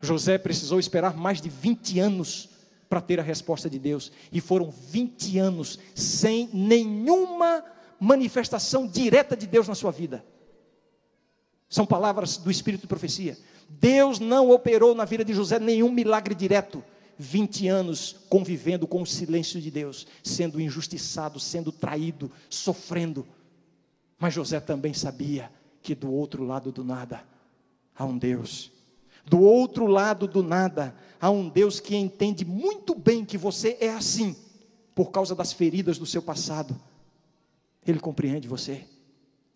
José 0.01 0.39
precisou 0.39 0.79
esperar 0.79 1.17
mais 1.17 1.41
de 1.41 1.49
20 1.49 1.99
anos 1.99 2.51
para 2.89 3.01
ter 3.01 3.21
a 3.21 3.23
resposta 3.23 3.69
de 3.69 3.79
Deus, 3.79 4.11
e 4.33 4.41
foram 4.41 4.71
20 4.71 5.39
anos 5.39 5.79
sem 5.95 6.49
nenhuma 6.55 7.63
manifestação 8.01 8.87
direta 8.87 9.37
de 9.37 9.47
Deus 9.47 9.69
na 9.69 9.75
sua 9.75 9.91
vida. 9.91 10.25
São 11.69 11.85
palavras 11.85 12.39
do 12.39 12.51
Espírito 12.51 12.83
de 12.83 12.87
profecia. 12.87 13.37
Deus 13.69 14.19
não 14.19 14.51
operou 14.51 14.95
na 14.95 15.05
vida 15.05 15.23
de 15.23 15.35
José 15.35 15.59
nenhum 15.59 15.93
milagre 15.93 16.35
direto 16.35 16.83
20 17.19 17.67
anos 17.67 18.17
convivendo 18.29 18.87
com 18.87 19.03
o 19.03 19.07
silêncio 19.07 19.61
de 19.61 19.71
Deus, 19.71 20.07
sendo 20.23 20.61
injustiçado, 20.61 21.41
sendo 21.41 21.73
traído, 21.73 22.31
sofrendo. 22.49 23.27
Mas 24.19 24.35
José 24.35 24.61
também 24.61 24.95
sabia 24.95 25.51
que 25.89 25.95
do 25.95 26.13
outro 26.13 26.45
lado 26.45 26.71
do 26.71 26.85
nada 26.85 27.25
há 27.97 28.05
um 28.05 28.19
Deus. 28.19 28.71
Do 29.25 29.41
outro 29.41 29.87
lado 29.87 30.29
do 30.29 30.43
nada 30.43 30.95
há 31.19 31.31
um 31.31 31.49
Deus 31.49 31.81
que 31.81 31.97
entende 31.97 32.45
muito 32.45 32.95
bem 32.95 33.25
que 33.25 33.39
você 33.39 33.79
é 33.81 33.89
assim, 33.89 34.37
por 34.95 35.11
causa 35.11 35.35
das 35.35 35.51
feridas 35.51 35.97
do 35.97 36.05
seu 36.05 36.21
passado. 36.21 36.79
Ele 37.87 37.99
compreende 37.99 38.47
você. 38.47 38.85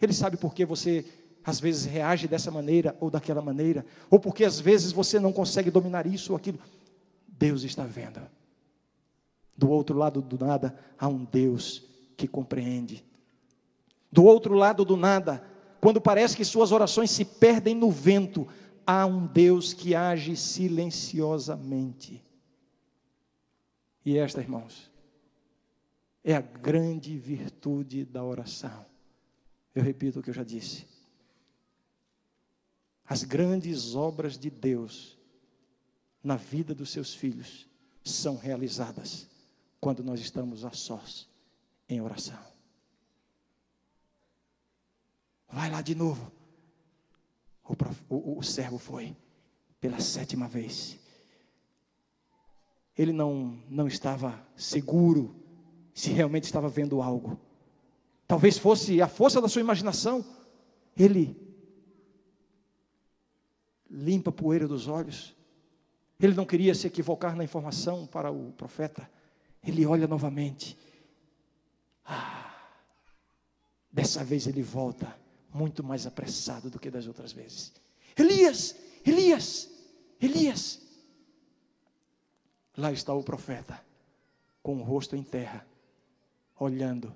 Ele 0.01 0.15
sabe 0.15 0.39
por 0.39 0.55
que 0.55 0.65
você 0.65 1.05
às 1.45 1.61
vezes 1.61 1.85
reage 1.85 2.27
dessa 2.27 2.51
maneira 2.51 2.97
ou 2.99 3.11
daquela 3.11 3.43
maneira, 3.43 3.85
ou 4.09 4.19
porque 4.19 4.43
às 4.43 4.59
vezes 4.59 4.91
você 4.91 5.21
não 5.21 5.35
consegue 5.35 5.71
dominar 5.71 6.07
isso 6.07 6.33
ou 6.33 6.39
aquilo. 6.39 6.61
Deus 7.29 7.63
está 7.63 7.85
vendo. 7.85 8.23
Do 9.55 9.69
outro 9.69 9.99
lado 9.99 10.23
do 10.23 10.43
nada 10.43 10.75
há 10.99 11.07
um 11.09 11.27
Deus 11.27 11.83
que 12.17 12.27
compreende. 12.27 13.05
Do 14.11 14.25
outro 14.25 14.55
lado 14.55 14.83
do 14.83 14.97
nada, 14.97 15.52
quando 15.83 16.01
parece 16.01 16.37
que 16.37 16.45
suas 16.45 16.71
orações 16.71 17.11
se 17.11 17.25
perdem 17.25 17.75
no 17.75 17.91
vento, 17.91 18.47
há 18.87 19.05
um 19.05 19.27
Deus 19.27 19.73
que 19.73 19.97
age 19.97 20.37
silenciosamente. 20.37 22.23
E 24.05 24.17
esta, 24.17 24.41
irmãos, 24.41 24.89
é 26.23 26.37
a 26.37 26.41
grande 26.41 27.19
virtude 27.19 28.05
da 28.05 28.23
oração. 28.23 28.87
Eu 29.75 29.83
repito 29.83 30.21
o 30.21 30.23
que 30.23 30.31
eu 30.31 30.35
já 30.35 30.45
disse. 30.45 30.87
As 33.05 33.25
grandes 33.25 33.97
obras 33.97 34.39
de 34.39 34.51
Deus 34.51 35.19
na 36.23 36.37
vida 36.37 36.73
dos 36.77 36.91
seus 36.91 37.13
filhos 37.13 37.69
são 38.05 38.37
realizadas 38.37 39.29
quando 39.81 40.05
nós 40.05 40.21
estamos 40.21 40.65
a 40.65 40.71
sós 40.71 41.29
em 41.89 42.01
oração. 42.01 42.52
Vai 45.53 45.71
lá 45.71 45.83
de 45.83 45.95
novo. 45.95 46.33
O, 47.63 47.77
prof, 47.77 48.03
o, 48.09 48.39
o 48.39 48.43
servo 48.43 48.79
foi 48.79 49.15
pela 49.81 50.01
sétima 50.01 50.49
vez. 50.49 50.99
Ele 52.97 53.13
não, 53.13 53.63
não 53.69 53.87
estava 53.87 54.45
seguro 54.57 55.37
se 55.95 56.11
realmente 56.11 56.45
estava 56.45 56.69
vendo 56.69 57.03
algo. 57.03 57.39
Talvez 58.27 58.59
fosse 58.59 59.01
a 59.03 59.07
força 59.07 59.41
da 59.41 59.49
sua 59.49 59.61
imaginação. 59.61 60.25
Ele 60.97 61.37
limpa 63.91 64.31
a 64.31 64.33
poeira 64.33 64.67
dos 64.67 64.89
olhos 64.89 65.37
ele 66.25 66.35
não 66.35 66.47
queria 66.47 66.75
se 66.75 66.87
equivocar 66.87 67.35
na 67.35 67.43
informação 67.43 68.07
para 68.07 68.31
o 68.31 68.53
profeta. 68.53 69.11
Ele 69.67 69.85
olha 69.85 70.07
novamente. 70.07 70.79
Ah, 72.05 72.55
dessa 73.91 74.23
vez 74.23 74.47
ele 74.47 74.63
volta 74.63 75.17
muito 75.53 75.85
mais 75.85 76.07
apressado 76.07 76.71
do 76.71 76.79
que 76.79 76.91
das 76.91 77.07
outras 77.07 77.33
vezes. 77.33 77.73
Elias, 78.17 78.75
Elias, 79.05 79.71
Elias. 80.21 80.81
Lá 82.77 82.91
está 82.93 83.13
o 83.13 83.23
profeta, 83.23 83.85
com 84.63 84.79
o 84.79 84.83
rosto 84.83 85.15
em 85.15 85.23
terra, 85.23 85.67
olhando 86.59 87.13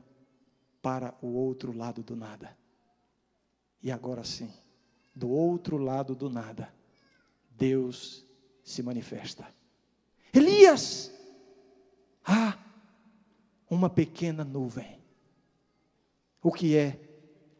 para 0.83 1.15
o 1.23 1.29
outro 1.29 1.77
lado 1.77 2.03
do 2.03 2.15
nada. 2.15 2.57
E 3.83 3.91
agora 3.91 4.25
sim, 4.25 4.53
do 5.15 5.31
outro 5.31 5.79
lado 5.79 6.15
do 6.15 6.29
nada, 6.29 6.73
Deus 7.51 8.25
se 8.63 8.83
manifesta. 8.83 9.47
Elias, 10.33 11.11
há 12.25 12.59
uma 13.71 13.89
pequena 13.89 14.45
nuvem. 14.45 15.01
O 16.43 16.53
que 16.53 16.77
é 16.77 17.06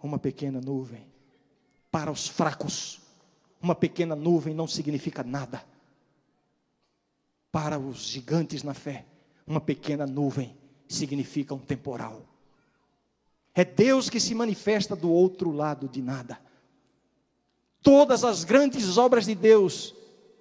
uma 0.07 0.19
pequena 0.19 0.61
nuvem? 0.61 1.07
Para 1.91 2.11
os 2.11 2.29
fracos, 2.29 3.01
uma 3.61 3.75
pequena 3.75 4.15
nuvem 4.15 4.55
não 4.55 4.67
significa 4.67 5.23
nada. 5.23 5.65
Para 7.51 7.79
os 7.79 7.99
gigantes 7.99 8.63
na 8.63 8.75
fé, 8.75 9.05
uma 9.47 9.61
pequena 9.61 10.07
nuvem 10.07 10.57
significa 10.89 11.55
um 11.55 11.59
temporal. 11.59 12.23
É 13.55 13.65
Deus 13.65 14.11
que 14.11 14.21
se 14.21 14.35
manifesta 14.35 14.95
do 14.95 15.11
outro 15.11 15.51
lado 15.51 15.89
de 15.89 16.03
nada. 16.03 16.39
Todas 17.83 18.25
as 18.25 18.45
grandes 18.45 18.99
obras 18.99 19.25
de 19.25 19.35
Deus 19.35 19.95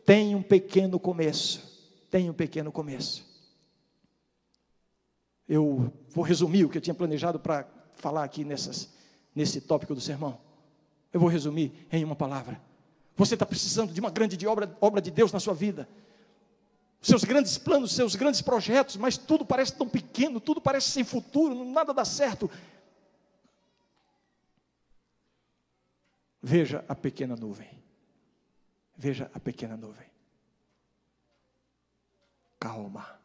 têm 0.05 0.35
um 0.35 0.43
pequeno 0.43 0.99
começo. 0.99 1.63
Tem 2.11 2.29
um 2.29 2.33
pequeno 2.33 2.71
começo. 2.71 3.25
Eu 5.47 5.93
vou 6.09 6.23
resumir 6.23 6.65
o 6.65 6.69
que 6.69 6.77
eu 6.77 6.81
tinha 6.81 6.93
planejado 6.93 7.39
para 7.39 7.67
falar 7.95 8.23
aqui 8.23 8.43
nessas, 8.43 8.89
nesse 9.35 9.59
tópico 9.59 9.93
do 9.93 10.01
sermão. 10.01 10.39
Eu 11.11 11.19
vou 11.19 11.29
resumir 11.29 11.85
em 11.91 12.03
uma 12.03 12.15
palavra. 12.15 12.59
Você 13.15 13.35
está 13.35 13.45
precisando 13.45 13.93
de 13.93 13.99
uma 13.99 14.09
grande 14.09 14.35
de 14.35 14.47
obra, 14.47 14.75
obra 14.81 15.01
de 15.01 15.11
Deus 15.11 15.31
na 15.31 15.39
sua 15.39 15.53
vida. 15.53 15.87
Seus 17.01 17.23
grandes 17.23 17.57
planos, 17.57 17.91
seus 17.93 18.15
grandes 18.15 18.41
projetos, 18.41 18.97
mas 18.97 19.17
tudo 19.17 19.45
parece 19.45 19.73
tão 19.73 19.87
pequeno, 19.87 20.39
tudo 20.39 20.59
parece 20.59 20.89
sem 20.89 21.03
futuro, 21.03 21.63
nada 21.63 21.93
dá 21.93 22.03
certo. 22.03 22.49
Veja 26.41 26.83
a 26.87 26.95
pequena 26.95 27.35
nuvem. 27.35 27.69
Veja 28.97 29.29
a 29.33 29.39
pequena 29.39 29.75
nuvem. 29.77 30.07
Calma. 32.59 33.19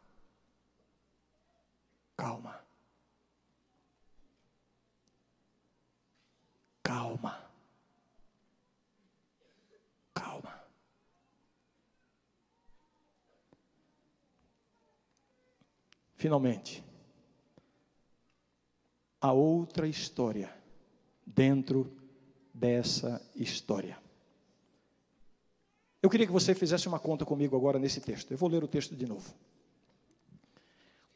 Calma. 2.15 2.70
Calma. 6.83 7.49
Calma. 10.13 10.61
Finalmente, 16.15 16.83
a 19.19 19.31
outra 19.31 19.87
história 19.87 20.53
dentro 21.25 21.95
dessa 22.53 23.21
história. 23.35 23.97
Eu 26.01 26.09
queria 26.09 26.25
que 26.25 26.31
você 26.33 26.55
fizesse 26.55 26.87
uma 26.87 26.99
conta 26.99 27.25
comigo 27.25 27.55
agora 27.55 27.77
nesse 27.77 28.01
texto. 28.01 28.31
Eu 28.31 28.37
vou 28.37 28.49
ler 28.49 28.63
o 28.63 28.67
texto 28.67 28.95
de 28.95 29.05
novo. 29.05 29.33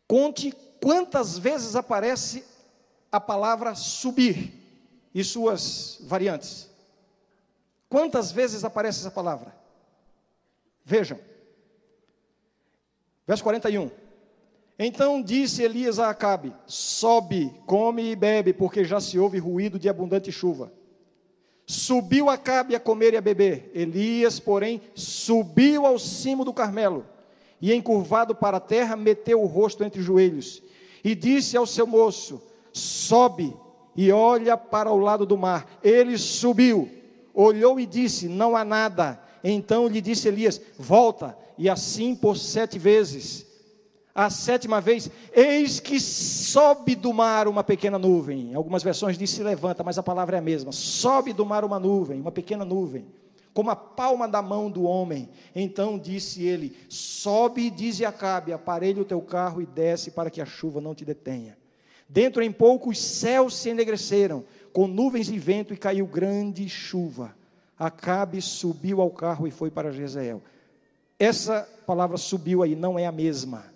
Conte 0.07 0.51
quantas 0.81 1.37
vezes 1.37 1.75
aparece 1.75 2.45
a 3.11 3.19
palavra 3.19 3.73
subir 3.73 4.64
e 5.15 5.23
suas 5.23 5.97
variantes. 6.01 6.69
Quantas 7.87 8.33
vezes 8.33 8.65
aparece 8.65 8.99
essa 8.99 9.09
palavra? 9.09 9.55
Vejam. 10.83 11.17
Verso 13.25 13.41
41. 13.41 13.89
Então 14.77 15.21
disse 15.21 15.63
Elias 15.63 15.99
a 15.99 16.09
Acabe: 16.09 16.53
Sobe, 16.67 17.49
come 17.65 18.11
e 18.11 18.15
bebe, 18.15 18.51
porque 18.51 18.83
já 18.83 18.99
se 18.99 19.17
ouve 19.17 19.39
ruído 19.39 19.79
de 19.79 19.87
abundante 19.87 20.33
chuva. 20.33 20.73
Subiu 21.65 22.29
Acabe 22.29 22.75
a 22.75 22.79
comer 22.79 23.13
e 23.13 23.17
a 23.17 23.21
beber. 23.21 23.71
Elias, 23.73 24.37
porém, 24.37 24.81
subiu 24.93 25.85
ao 25.85 25.97
cimo 25.97 26.43
do 26.43 26.53
Carmelo 26.53 27.05
e, 27.61 27.73
encurvado 27.73 28.35
para 28.35 28.57
a 28.57 28.59
terra, 28.59 28.97
meteu 28.97 29.41
o 29.41 29.47
rosto 29.47 29.81
entre 29.83 30.01
os 30.01 30.05
joelhos 30.05 30.61
e 31.05 31.15
disse 31.15 31.55
ao 31.55 31.65
seu 31.65 31.87
moço: 31.87 32.41
Sobe 32.73 33.55
e 33.95 34.11
olha 34.11 34.57
para 34.57 34.91
o 34.91 34.97
lado 34.97 35.25
do 35.25 35.37
mar. 35.37 35.79
Ele 35.83 36.17
subiu, 36.17 36.89
olhou 37.33 37.79
e 37.79 37.85
disse: 37.85 38.27
Não 38.27 38.55
há 38.55 38.65
nada. 38.65 39.19
Então 39.43 39.87
lhe 39.87 40.01
disse 40.01 40.27
Elias: 40.27 40.61
Volta, 40.77 41.37
e 41.57 41.69
assim 41.69 42.15
por 42.15 42.37
sete 42.37 42.77
vezes. 42.77 43.45
A 44.13 44.29
sétima 44.29 44.79
vez, 44.79 45.11
eis 45.33 45.81
que 45.81 45.99
sobe 45.99 46.95
do 46.95 47.11
mar 47.11 47.49
uma 47.49 47.63
pequena 47.65 47.99
nuvem. 47.99 48.55
Algumas 48.55 48.81
versões 48.81 49.17
diz 49.17 49.29
se 49.29 49.43
levanta, 49.43 49.83
mas 49.83 49.97
a 49.97 50.03
palavra 50.03 50.37
é 50.37 50.39
a 50.39 50.41
mesma. 50.41 50.71
Sobe 50.71 51.33
do 51.33 51.45
mar 51.45 51.65
uma 51.65 51.77
nuvem, 51.79 52.21
uma 52.21 52.31
pequena 52.31 52.63
nuvem 52.63 53.05
como 53.55 53.69
a 53.69 53.75
palma 53.75 54.27
da 54.27 54.41
mão 54.41 54.69
do 54.69 54.83
homem. 54.83 55.29
Então 55.55 55.97
disse 55.97 56.43
ele: 56.43 56.75
Sobe 56.89 57.61
e 57.61 57.71
dize 57.71 58.03
a 58.03 58.09
Acabe: 58.09 58.51
aparelhe 58.51 58.99
o 58.99 59.05
teu 59.05 59.21
carro 59.21 59.61
e 59.61 59.65
desce 59.65 60.11
para 60.11 60.29
que 60.29 60.41
a 60.41 60.45
chuva 60.45 60.81
não 60.81 60.93
te 60.93 61.05
detenha. 61.05 61.57
Dentro 62.07 62.43
em 62.43 62.51
pouco 62.51 62.89
os 62.89 62.99
céus 62.99 63.55
se 63.55 63.69
enegreceram, 63.69 64.43
com 64.71 64.87
nuvens 64.87 65.29
e 65.29 65.37
vento, 65.37 65.73
e 65.73 65.77
caiu 65.77 66.05
grande 66.05 66.67
chuva. 66.69 67.35
Acabe 67.77 68.41
subiu 68.41 69.01
ao 69.01 69.09
carro 69.09 69.47
e 69.47 69.51
foi 69.51 69.69
para 69.69 69.91
Jezreel. 69.91 70.41
Essa 71.17 71.67
palavra 71.85 72.17
subiu 72.17 72.63
aí 72.63 72.75
não 72.75 72.97
é 72.97 73.05
a 73.05 73.11
mesma. 73.11 73.73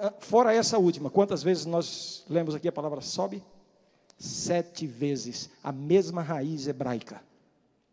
Ah, 0.00 0.14
fora 0.20 0.54
essa 0.54 0.78
última, 0.78 1.10
quantas 1.10 1.42
vezes 1.42 1.66
nós 1.66 2.24
lemos 2.28 2.54
aqui 2.54 2.68
a 2.68 2.72
palavra 2.72 3.00
sobe? 3.00 3.42
Sete 4.16 4.86
vezes, 4.86 5.50
a 5.62 5.72
mesma 5.72 6.22
raiz 6.22 6.68
hebraica 6.68 7.20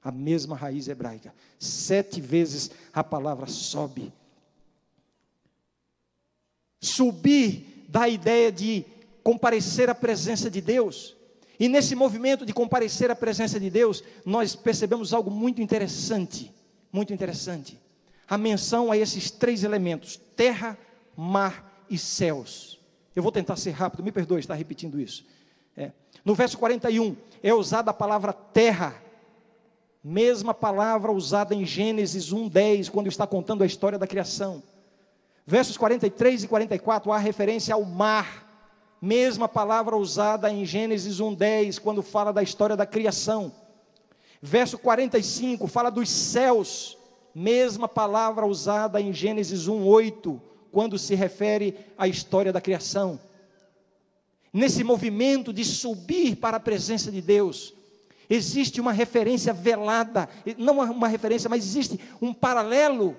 a 0.04 0.12
mesma 0.12 0.56
raiz 0.56 0.88
hebraica. 0.88 1.34
Sete 1.60 2.20
vezes 2.20 2.72
a 2.92 3.04
palavra 3.04 3.46
sobe. 3.46 4.12
Subir 6.80 7.71
dá 7.92 8.04
a 8.04 8.10
ideia 8.10 8.52
de 8.52 8.86
comparecer 9.24 9.90
à 9.90 9.96
presença 9.96 10.50
de 10.50 10.62
Deus. 10.62 11.16
E 11.60 11.68
nesse 11.68 11.94
movimento 11.94 12.46
de 12.46 12.54
comparecer 12.54 13.12
à 13.12 13.16
presença 13.16 13.60
de 13.60 13.70
Deus, 13.70 14.04
nós 14.26 14.56
percebemos 14.56 15.14
algo 15.14 15.30
muito 15.30 15.62
interessante, 15.62 16.52
muito 16.92 17.14
interessante. 17.14 17.80
A 18.28 18.38
menção 18.38 18.92
a 18.92 18.98
esses 18.98 19.30
três 19.30 19.64
elementos: 19.64 20.20
terra, 20.36 20.78
mar 21.16 21.86
e 21.90 21.98
céus. 21.98 22.80
Eu 23.16 23.22
vou 23.22 23.32
tentar 23.32 23.58
ser 23.58 23.72
rápido, 23.72 24.04
me 24.04 24.12
perdoe 24.12 24.40
estar 24.40 24.56
repetindo 24.56 25.00
isso. 25.00 25.26
É. 25.76 25.92
No 26.24 26.34
verso 26.34 26.58
41 26.58 27.16
é 27.44 27.54
usada 27.54 27.92
a 27.92 27.94
palavra 27.94 28.32
terra 28.32 28.96
Mesma 30.04 30.52
palavra 30.52 31.12
usada 31.12 31.54
em 31.54 31.64
Gênesis 31.64 32.34
1:10, 32.34 32.90
quando 32.90 33.08
está 33.08 33.28
contando 33.28 33.64
a 33.64 33.68
história 33.68 34.00
da 34.00 34.08
criação. 34.08 34.64
Versos 35.52 35.76
43 35.76 36.46
e 36.46 36.48
44 36.48 37.12
há 37.12 37.18
referência 37.18 37.76
ao 37.76 37.84
mar. 37.84 38.48
Mesma 39.02 39.50
palavra 39.50 39.98
usada 39.98 40.50
em 40.50 40.64
Gênesis 40.64 41.20
1:10, 41.20 41.78
quando 41.78 42.02
fala 42.02 42.32
da 42.32 42.42
história 42.42 42.78
da 42.78 42.86
criação. 42.86 43.52
Verso 44.42 44.78
45 44.78 45.68
fala 45.68 45.90
dos 45.90 46.10
céus. 46.10 46.98
Mesma 47.36 47.90
palavra 47.90 48.46
usada 48.46 49.02
em 49.02 49.12
Gênesis 49.12 49.68
1:8, 49.68 50.42
quando 50.72 50.98
se 50.98 51.16
refere 51.16 51.78
à 51.98 52.08
história 52.08 52.54
da 52.54 52.62
criação. 52.62 53.20
Nesse 54.54 54.86
movimento 54.86 55.52
de 55.52 55.66
subir 55.66 56.38
para 56.38 56.56
a 56.56 56.62
presença 56.62 57.12
de 57.12 57.22
Deus, 57.22 57.74
existe 58.30 58.80
uma 58.80 58.94
referência 58.94 59.52
velada, 59.52 60.30
não 60.58 60.80
uma 60.80 61.10
referência, 61.10 61.50
mas 61.50 61.66
existe 61.66 62.00
um 62.22 62.34
paralelo 62.34 63.18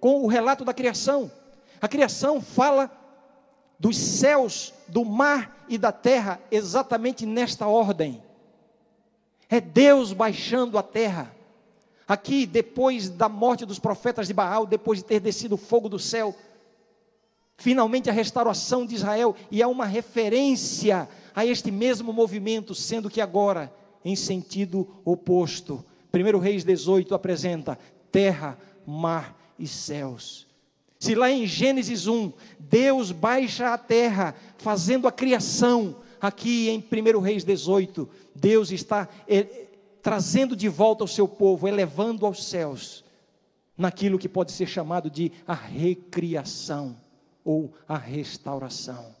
com 0.00 0.24
o 0.24 0.26
relato 0.26 0.64
da 0.64 0.72
criação. 0.72 1.30
A 1.80 1.88
criação 1.88 2.40
fala 2.40 2.90
dos 3.78 3.96
céus, 3.96 4.72
do 4.88 5.04
mar 5.04 5.64
e 5.68 5.76
da 5.76 5.92
terra 5.92 6.40
exatamente 6.50 7.26
nesta 7.26 7.66
ordem. 7.66 8.22
É 9.48 9.60
Deus 9.60 10.12
baixando 10.12 10.78
a 10.78 10.82
terra. 10.82 11.34
Aqui, 12.06 12.46
depois 12.46 13.08
da 13.08 13.28
morte 13.28 13.64
dos 13.64 13.78
profetas 13.78 14.26
de 14.26 14.34
Baal, 14.34 14.66
depois 14.66 14.98
de 14.98 15.04
ter 15.04 15.20
descido 15.20 15.54
o 15.54 15.58
fogo 15.58 15.88
do 15.88 15.98
céu, 15.98 16.34
finalmente 17.56 18.10
a 18.10 18.12
restauração 18.12 18.84
de 18.84 18.94
Israel, 18.94 19.34
e 19.50 19.62
é 19.62 19.66
uma 19.66 19.86
referência 19.86 21.08
a 21.34 21.46
este 21.46 21.70
mesmo 21.70 22.12
movimento, 22.12 22.74
sendo 22.74 23.10
que 23.10 23.20
agora 23.20 23.72
em 24.04 24.14
sentido 24.14 24.86
oposto. 25.04 25.84
1 26.12 26.38
Reis 26.38 26.62
18 26.62 27.14
apresenta 27.14 27.78
terra, 28.12 28.58
mar 28.86 29.36
e 29.58 29.66
céus. 29.66 30.43
Se 31.04 31.14
lá 31.14 31.30
em 31.30 31.46
Gênesis 31.46 32.06
1, 32.06 32.32
Deus 32.58 33.12
baixa 33.12 33.74
a 33.74 33.76
terra, 33.76 34.34
fazendo 34.56 35.06
a 35.06 35.12
criação, 35.12 35.96
aqui 36.18 36.70
em 36.70 36.78
1 36.78 37.20
Reis 37.20 37.44
18, 37.44 38.08
Deus 38.34 38.72
está 38.72 39.06
é, 39.28 39.66
trazendo 40.00 40.56
de 40.56 40.66
volta 40.66 41.04
o 41.04 41.06
seu 41.06 41.28
povo, 41.28 41.68
elevando 41.68 42.24
aos 42.24 42.46
céus, 42.46 43.04
naquilo 43.76 44.18
que 44.18 44.30
pode 44.30 44.50
ser 44.52 44.66
chamado 44.66 45.10
de 45.10 45.30
a 45.46 45.52
recriação 45.52 46.96
ou 47.44 47.74
a 47.86 47.98
restauração. 47.98 49.14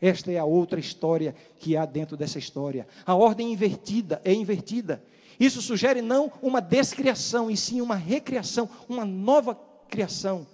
Esta 0.00 0.32
é 0.32 0.38
a 0.38 0.44
outra 0.44 0.80
história 0.80 1.36
que 1.56 1.76
há 1.76 1.86
dentro 1.86 2.16
dessa 2.16 2.40
história. 2.40 2.84
A 3.06 3.14
ordem 3.14 3.52
invertida 3.52 4.20
é 4.24 4.34
invertida. 4.34 5.00
Isso 5.38 5.62
sugere 5.62 6.02
não 6.02 6.32
uma 6.42 6.60
descriação, 6.60 7.48
e 7.48 7.56
sim 7.56 7.80
uma 7.80 7.94
recriação, 7.94 8.68
uma 8.88 9.04
nova 9.04 9.54
criação. 9.88 10.48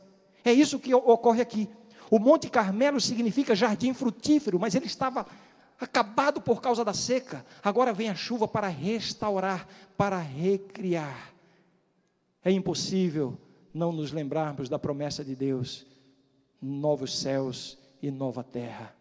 É 0.49 0.53
isso 0.53 0.79
que 0.79 0.95
ocorre 0.95 1.43
aqui. 1.43 1.69
O 2.11 2.19
Monte 2.19 2.49
Carmelo 2.49 2.99
significa 3.01 3.55
jardim 3.55 3.93
frutífero, 3.93 4.59
mas 4.59 4.75
ele 4.75 4.87
estava 4.87 5.27
acabado 5.79 6.41
por 6.41 6.63
causa 6.63 6.83
da 6.83 6.95
seca. 6.95 7.45
Agora 7.63 7.93
vem 7.93 8.09
a 8.09 8.15
chuva 8.15 8.49
para 8.49 8.67
restaurar, 8.67 9.69
para 9.95 10.19
recriar. 10.19 11.35
É 12.43 12.51
impossível 12.51 13.37
não 13.75 13.93
nos 13.93 14.11
lembrarmos 14.11 14.71
da 14.71 14.79
promessa 14.79 15.23
de 15.23 15.37
Deus: 15.37 15.87
novos 16.63 17.19
céus 17.19 17.77
e 18.01 18.11
nova 18.11 18.43
terra. 18.43 18.97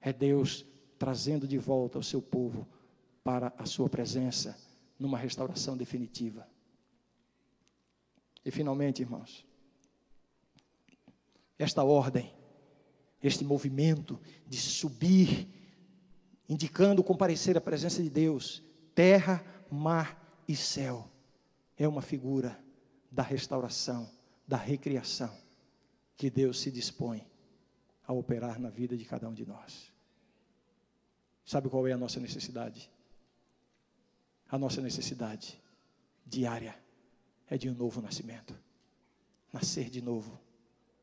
É 0.00 0.12
Deus 0.12 0.64
trazendo 0.98 1.48
de 1.48 1.58
volta 1.58 1.98
o 1.98 2.02
seu 2.02 2.22
povo 2.22 2.64
para 3.24 3.52
a 3.58 3.66
sua 3.66 3.88
presença, 3.88 4.56
numa 5.00 5.18
restauração 5.18 5.76
definitiva. 5.76 6.46
E 8.44 8.52
finalmente, 8.52 9.02
irmãos, 9.02 9.44
esta 11.58 11.82
ordem, 11.82 12.32
este 13.22 13.44
movimento 13.44 14.20
de 14.46 14.58
subir, 14.58 15.48
indicando 16.48 17.02
comparecer 17.02 17.56
à 17.56 17.60
presença 17.60 18.02
de 18.02 18.10
Deus, 18.10 18.62
terra, 18.94 19.44
mar 19.70 20.42
e 20.46 20.54
céu, 20.54 21.10
é 21.76 21.86
uma 21.88 22.02
figura 22.02 22.58
da 23.10 23.22
restauração, 23.22 24.10
da 24.46 24.56
recriação 24.56 25.36
que 26.16 26.30
Deus 26.30 26.60
se 26.60 26.70
dispõe 26.70 27.26
a 28.06 28.12
operar 28.12 28.60
na 28.60 28.70
vida 28.70 28.96
de 28.96 29.04
cada 29.04 29.28
um 29.28 29.34
de 29.34 29.44
nós. 29.44 29.92
Sabe 31.44 31.68
qual 31.68 31.86
é 31.86 31.92
a 31.92 31.98
nossa 31.98 32.20
necessidade? 32.20 32.90
A 34.48 34.58
nossa 34.58 34.80
necessidade 34.80 35.60
diária 36.24 36.76
é 37.48 37.58
de 37.58 37.68
um 37.68 37.74
novo 37.74 38.00
nascimento. 38.00 38.58
Nascer 39.52 39.88
de 39.90 40.00
novo, 40.00 40.38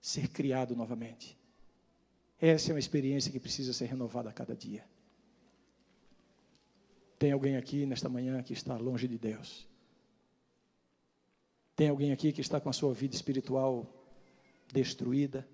ser 0.03 0.27
criado 0.27 0.75
novamente. 0.75 1.39
Essa 2.37 2.71
é 2.71 2.73
uma 2.73 2.79
experiência 2.79 3.31
que 3.31 3.39
precisa 3.39 3.71
ser 3.71 3.85
renovada 3.85 4.29
a 4.29 4.33
cada 4.33 4.53
dia. 4.53 4.85
Tem 7.17 7.31
alguém 7.31 7.55
aqui 7.55 7.85
nesta 7.85 8.09
manhã 8.09 8.43
que 8.43 8.51
está 8.51 8.75
longe 8.75 9.07
de 9.07 9.17
Deus. 9.17 9.65
Tem 11.73 11.87
alguém 11.87 12.11
aqui 12.11 12.33
que 12.33 12.41
está 12.41 12.59
com 12.59 12.69
a 12.69 12.73
sua 12.73 12.93
vida 12.93 13.15
espiritual 13.15 13.87
destruída. 14.73 15.47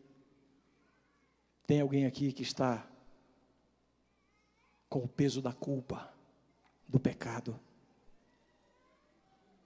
Tem 1.67 1.79
alguém 1.79 2.07
aqui 2.07 2.33
que 2.33 2.41
está 2.41 2.89
com 4.89 5.03
o 5.03 5.07
peso 5.07 5.43
da 5.43 5.53
culpa, 5.53 6.11
do 6.87 6.99
pecado, 6.99 7.59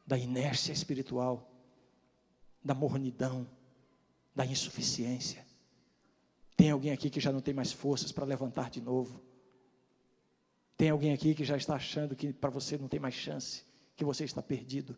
da 0.05 0.17
inércia 0.17 0.73
espiritual, 0.73 1.49
da 2.61 2.73
mornidão, 2.73 3.47
da 4.35 4.45
insuficiência. 4.45 5.45
Tem 6.55 6.71
alguém 6.71 6.91
aqui 6.91 7.09
que 7.09 7.19
já 7.19 7.31
não 7.31 7.41
tem 7.41 7.53
mais 7.53 7.71
forças 7.71 8.11
para 8.11 8.25
levantar 8.25 8.69
de 8.69 8.81
novo. 8.81 9.21
Tem 10.77 10.89
alguém 10.89 11.13
aqui 11.13 11.33
que 11.35 11.43
já 11.43 11.57
está 11.57 11.75
achando 11.75 12.15
que 12.15 12.33
para 12.33 12.49
você 12.49 12.77
não 12.77 12.87
tem 12.87 12.99
mais 12.99 13.13
chance, 13.13 13.63
que 13.95 14.03
você 14.03 14.23
está 14.23 14.41
perdido. 14.41 14.97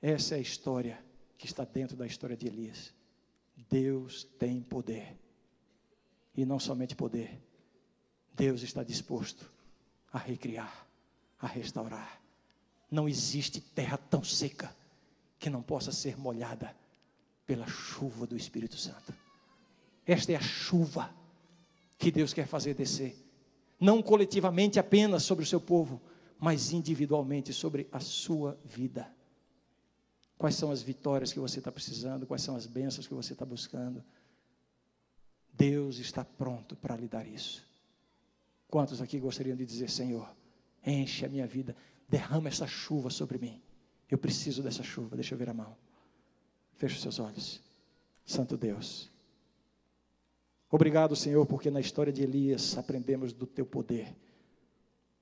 Essa 0.00 0.34
é 0.34 0.38
a 0.38 0.40
história 0.40 1.04
que 1.38 1.46
está 1.46 1.64
dentro 1.64 1.96
da 1.96 2.06
história 2.06 2.36
de 2.36 2.46
Elias. 2.46 2.92
Deus 3.68 4.24
tem 4.38 4.60
poder. 4.60 5.16
E 6.36 6.44
não 6.44 6.58
somente 6.58 6.96
poder. 6.96 7.40
Deus 8.34 8.62
está 8.62 8.82
disposto 8.82 9.50
a 10.12 10.18
recriar, 10.18 10.88
a 11.38 11.46
restaurar. 11.46 12.20
Não 12.90 13.08
existe 13.08 13.60
terra 13.60 13.96
tão 13.96 14.22
seca 14.22 14.74
que 15.38 15.48
não 15.48 15.62
possa 15.62 15.92
ser 15.92 16.16
molhada 16.16 16.74
pela 17.46 17.66
chuva 17.66 18.26
do 18.26 18.36
Espírito 18.36 18.76
Santo. 18.76 19.14
Esta 20.06 20.32
é 20.32 20.36
a 20.36 20.40
chuva 20.40 21.14
que 21.98 22.10
Deus 22.10 22.32
quer 22.32 22.46
fazer 22.46 22.74
descer, 22.74 23.16
não 23.80 24.02
coletivamente 24.02 24.78
apenas 24.78 25.22
sobre 25.22 25.44
o 25.44 25.46
seu 25.46 25.60
povo, 25.60 26.00
mas 26.38 26.72
individualmente 26.72 27.52
sobre 27.52 27.88
a 27.90 28.00
sua 28.00 28.58
vida. 28.64 29.10
Quais 30.36 30.56
são 30.56 30.70
as 30.70 30.82
vitórias 30.82 31.32
que 31.32 31.40
você 31.40 31.58
está 31.58 31.70
precisando? 31.70 32.26
Quais 32.26 32.42
são 32.42 32.56
as 32.56 32.66
bênçãos 32.66 33.06
que 33.06 33.14
você 33.14 33.32
está 33.32 33.44
buscando? 33.44 34.04
Deus 35.52 35.98
está 35.98 36.24
pronto 36.24 36.74
para 36.76 36.96
lhe 36.96 37.06
dar 37.06 37.26
isso. 37.26 37.64
Quantos 38.68 39.00
aqui 39.00 39.18
gostariam 39.20 39.56
de 39.56 39.64
dizer, 39.64 39.88
Senhor, 39.88 40.28
enche 40.84 41.24
a 41.24 41.28
minha 41.28 41.46
vida, 41.46 41.76
derrama 42.08 42.48
essa 42.48 42.66
chuva 42.66 43.08
sobre 43.08 43.38
mim. 43.38 43.62
Eu 44.10 44.18
preciso 44.18 44.62
dessa 44.62 44.82
chuva. 44.82 45.16
Deixa 45.16 45.34
eu 45.34 45.38
ver 45.38 45.48
a 45.48 45.54
mão. 45.54 45.76
Feche 46.76 47.00
seus 47.00 47.18
olhos. 47.18 47.62
Santo 48.24 48.56
Deus. 48.56 49.10
Obrigado, 50.70 51.14
Senhor, 51.14 51.46
porque 51.46 51.70
na 51.70 51.80
história 51.80 52.12
de 52.12 52.22
Elias 52.22 52.76
aprendemos 52.76 53.32
do 53.32 53.46
teu 53.46 53.64
poder, 53.64 54.14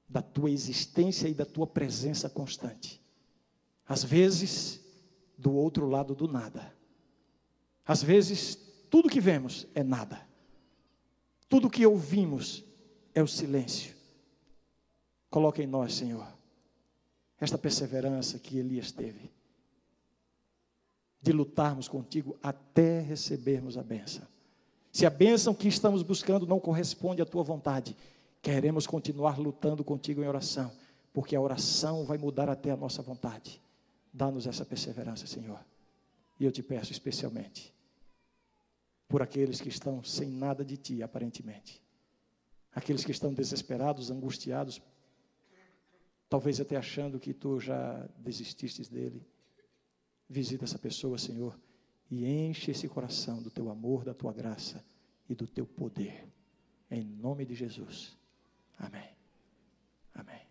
da 0.09 0.23
tua 0.23 0.51
existência 0.51 1.29
e 1.29 1.35
da 1.35 1.45
tua 1.45 1.67
presença 1.67 2.31
constante. 2.31 3.01
Às 3.87 4.03
vezes, 4.03 4.81
do 5.37 5.53
outro 5.53 5.89
lado 5.89 6.15
do 6.15 6.27
nada. 6.27 6.75
Às 7.85 8.03
vezes, 8.03 8.57
tudo 8.89 9.09
que 9.09 9.21
vemos 9.21 9.67
é 9.75 9.83
nada. 9.83 10.27
Tudo 11.49 11.69
que 11.69 11.85
ouvimos 11.85 12.65
é 13.15 13.23
o 13.23 13.29
silêncio. 13.29 13.95
Coloque 15.29 15.63
em 15.63 15.67
nós, 15.67 15.95
Senhor, 15.95 16.27
esta 17.41 17.59
perseverança 17.59 18.39
que 18.39 18.59
Elias 18.59 18.93
teve, 18.93 19.31
de 21.23 21.33
lutarmos 21.33 21.87
contigo 21.87 22.37
até 22.43 23.01
recebermos 23.01 23.79
a 23.79 23.83
bênção. 23.83 24.27
Se 24.91 25.07
a 25.07 25.11
bênção 25.11 25.55
que 25.55 25.69
estamos 25.69 26.03
buscando 26.03 26.47
não 26.47 26.59
corresponde 26.59 27.23
à 27.23 27.25
tua 27.25 27.43
vontade, 27.43 27.97
queremos 28.43 28.87
continuar 28.87 29.39
lutando 29.39 29.85
contigo 29.85 30.23
em 30.23 30.29
oração, 30.29 30.71
porque 31.13 31.37
a 31.37 31.41
oração 31.41 32.05
vai 32.05 32.19
mudar 32.19 32.49
até 32.51 32.71
a 32.71 32.77
nossa 32.77 33.01
vontade. 33.01 33.63
Dá-nos 34.13 34.47
essa 34.47 34.65
perseverança, 34.65 35.27
Senhor. 35.27 35.65
E 36.39 36.45
eu 36.45 36.53
te 36.53 36.63
peço 36.63 36.93
especialmente 36.93 37.73
por 39.09 39.23
aqueles 39.23 39.61
que 39.61 39.69
estão 39.69 40.03
sem 40.03 40.29
nada 40.29 40.65
de 40.65 40.77
ti, 40.77 41.03
aparentemente. 41.03 41.81
Aqueles 42.75 43.05
que 43.05 43.11
estão 43.11 43.33
desesperados, 43.33 44.11
angustiados, 44.11 44.81
talvez 46.29 46.61
até 46.61 46.77
achando 46.77 47.21
que 47.21 47.33
tu 47.33 47.61
já 47.61 48.09
desististes 48.19 48.89
dele. 48.89 49.23
Visita 50.33 50.65
essa 50.65 50.79
pessoa, 50.79 51.19
Senhor, 51.19 51.61
e 52.11 52.25
enche 52.25 52.71
esse 52.71 52.89
coração 52.89 53.43
do 53.43 53.51
teu 53.51 53.69
amor, 53.69 54.03
da 54.03 54.15
tua 54.15 54.33
graça 54.33 54.83
e 55.29 55.35
do 55.35 55.47
teu 55.47 55.67
poder. 55.67 56.27
Em 56.91 57.05
nome 57.05 57.45
de 57.45 57.55
Jesus. 57.55 58.17
Amém. 58.79 59.11
Amém. 60.15 60.42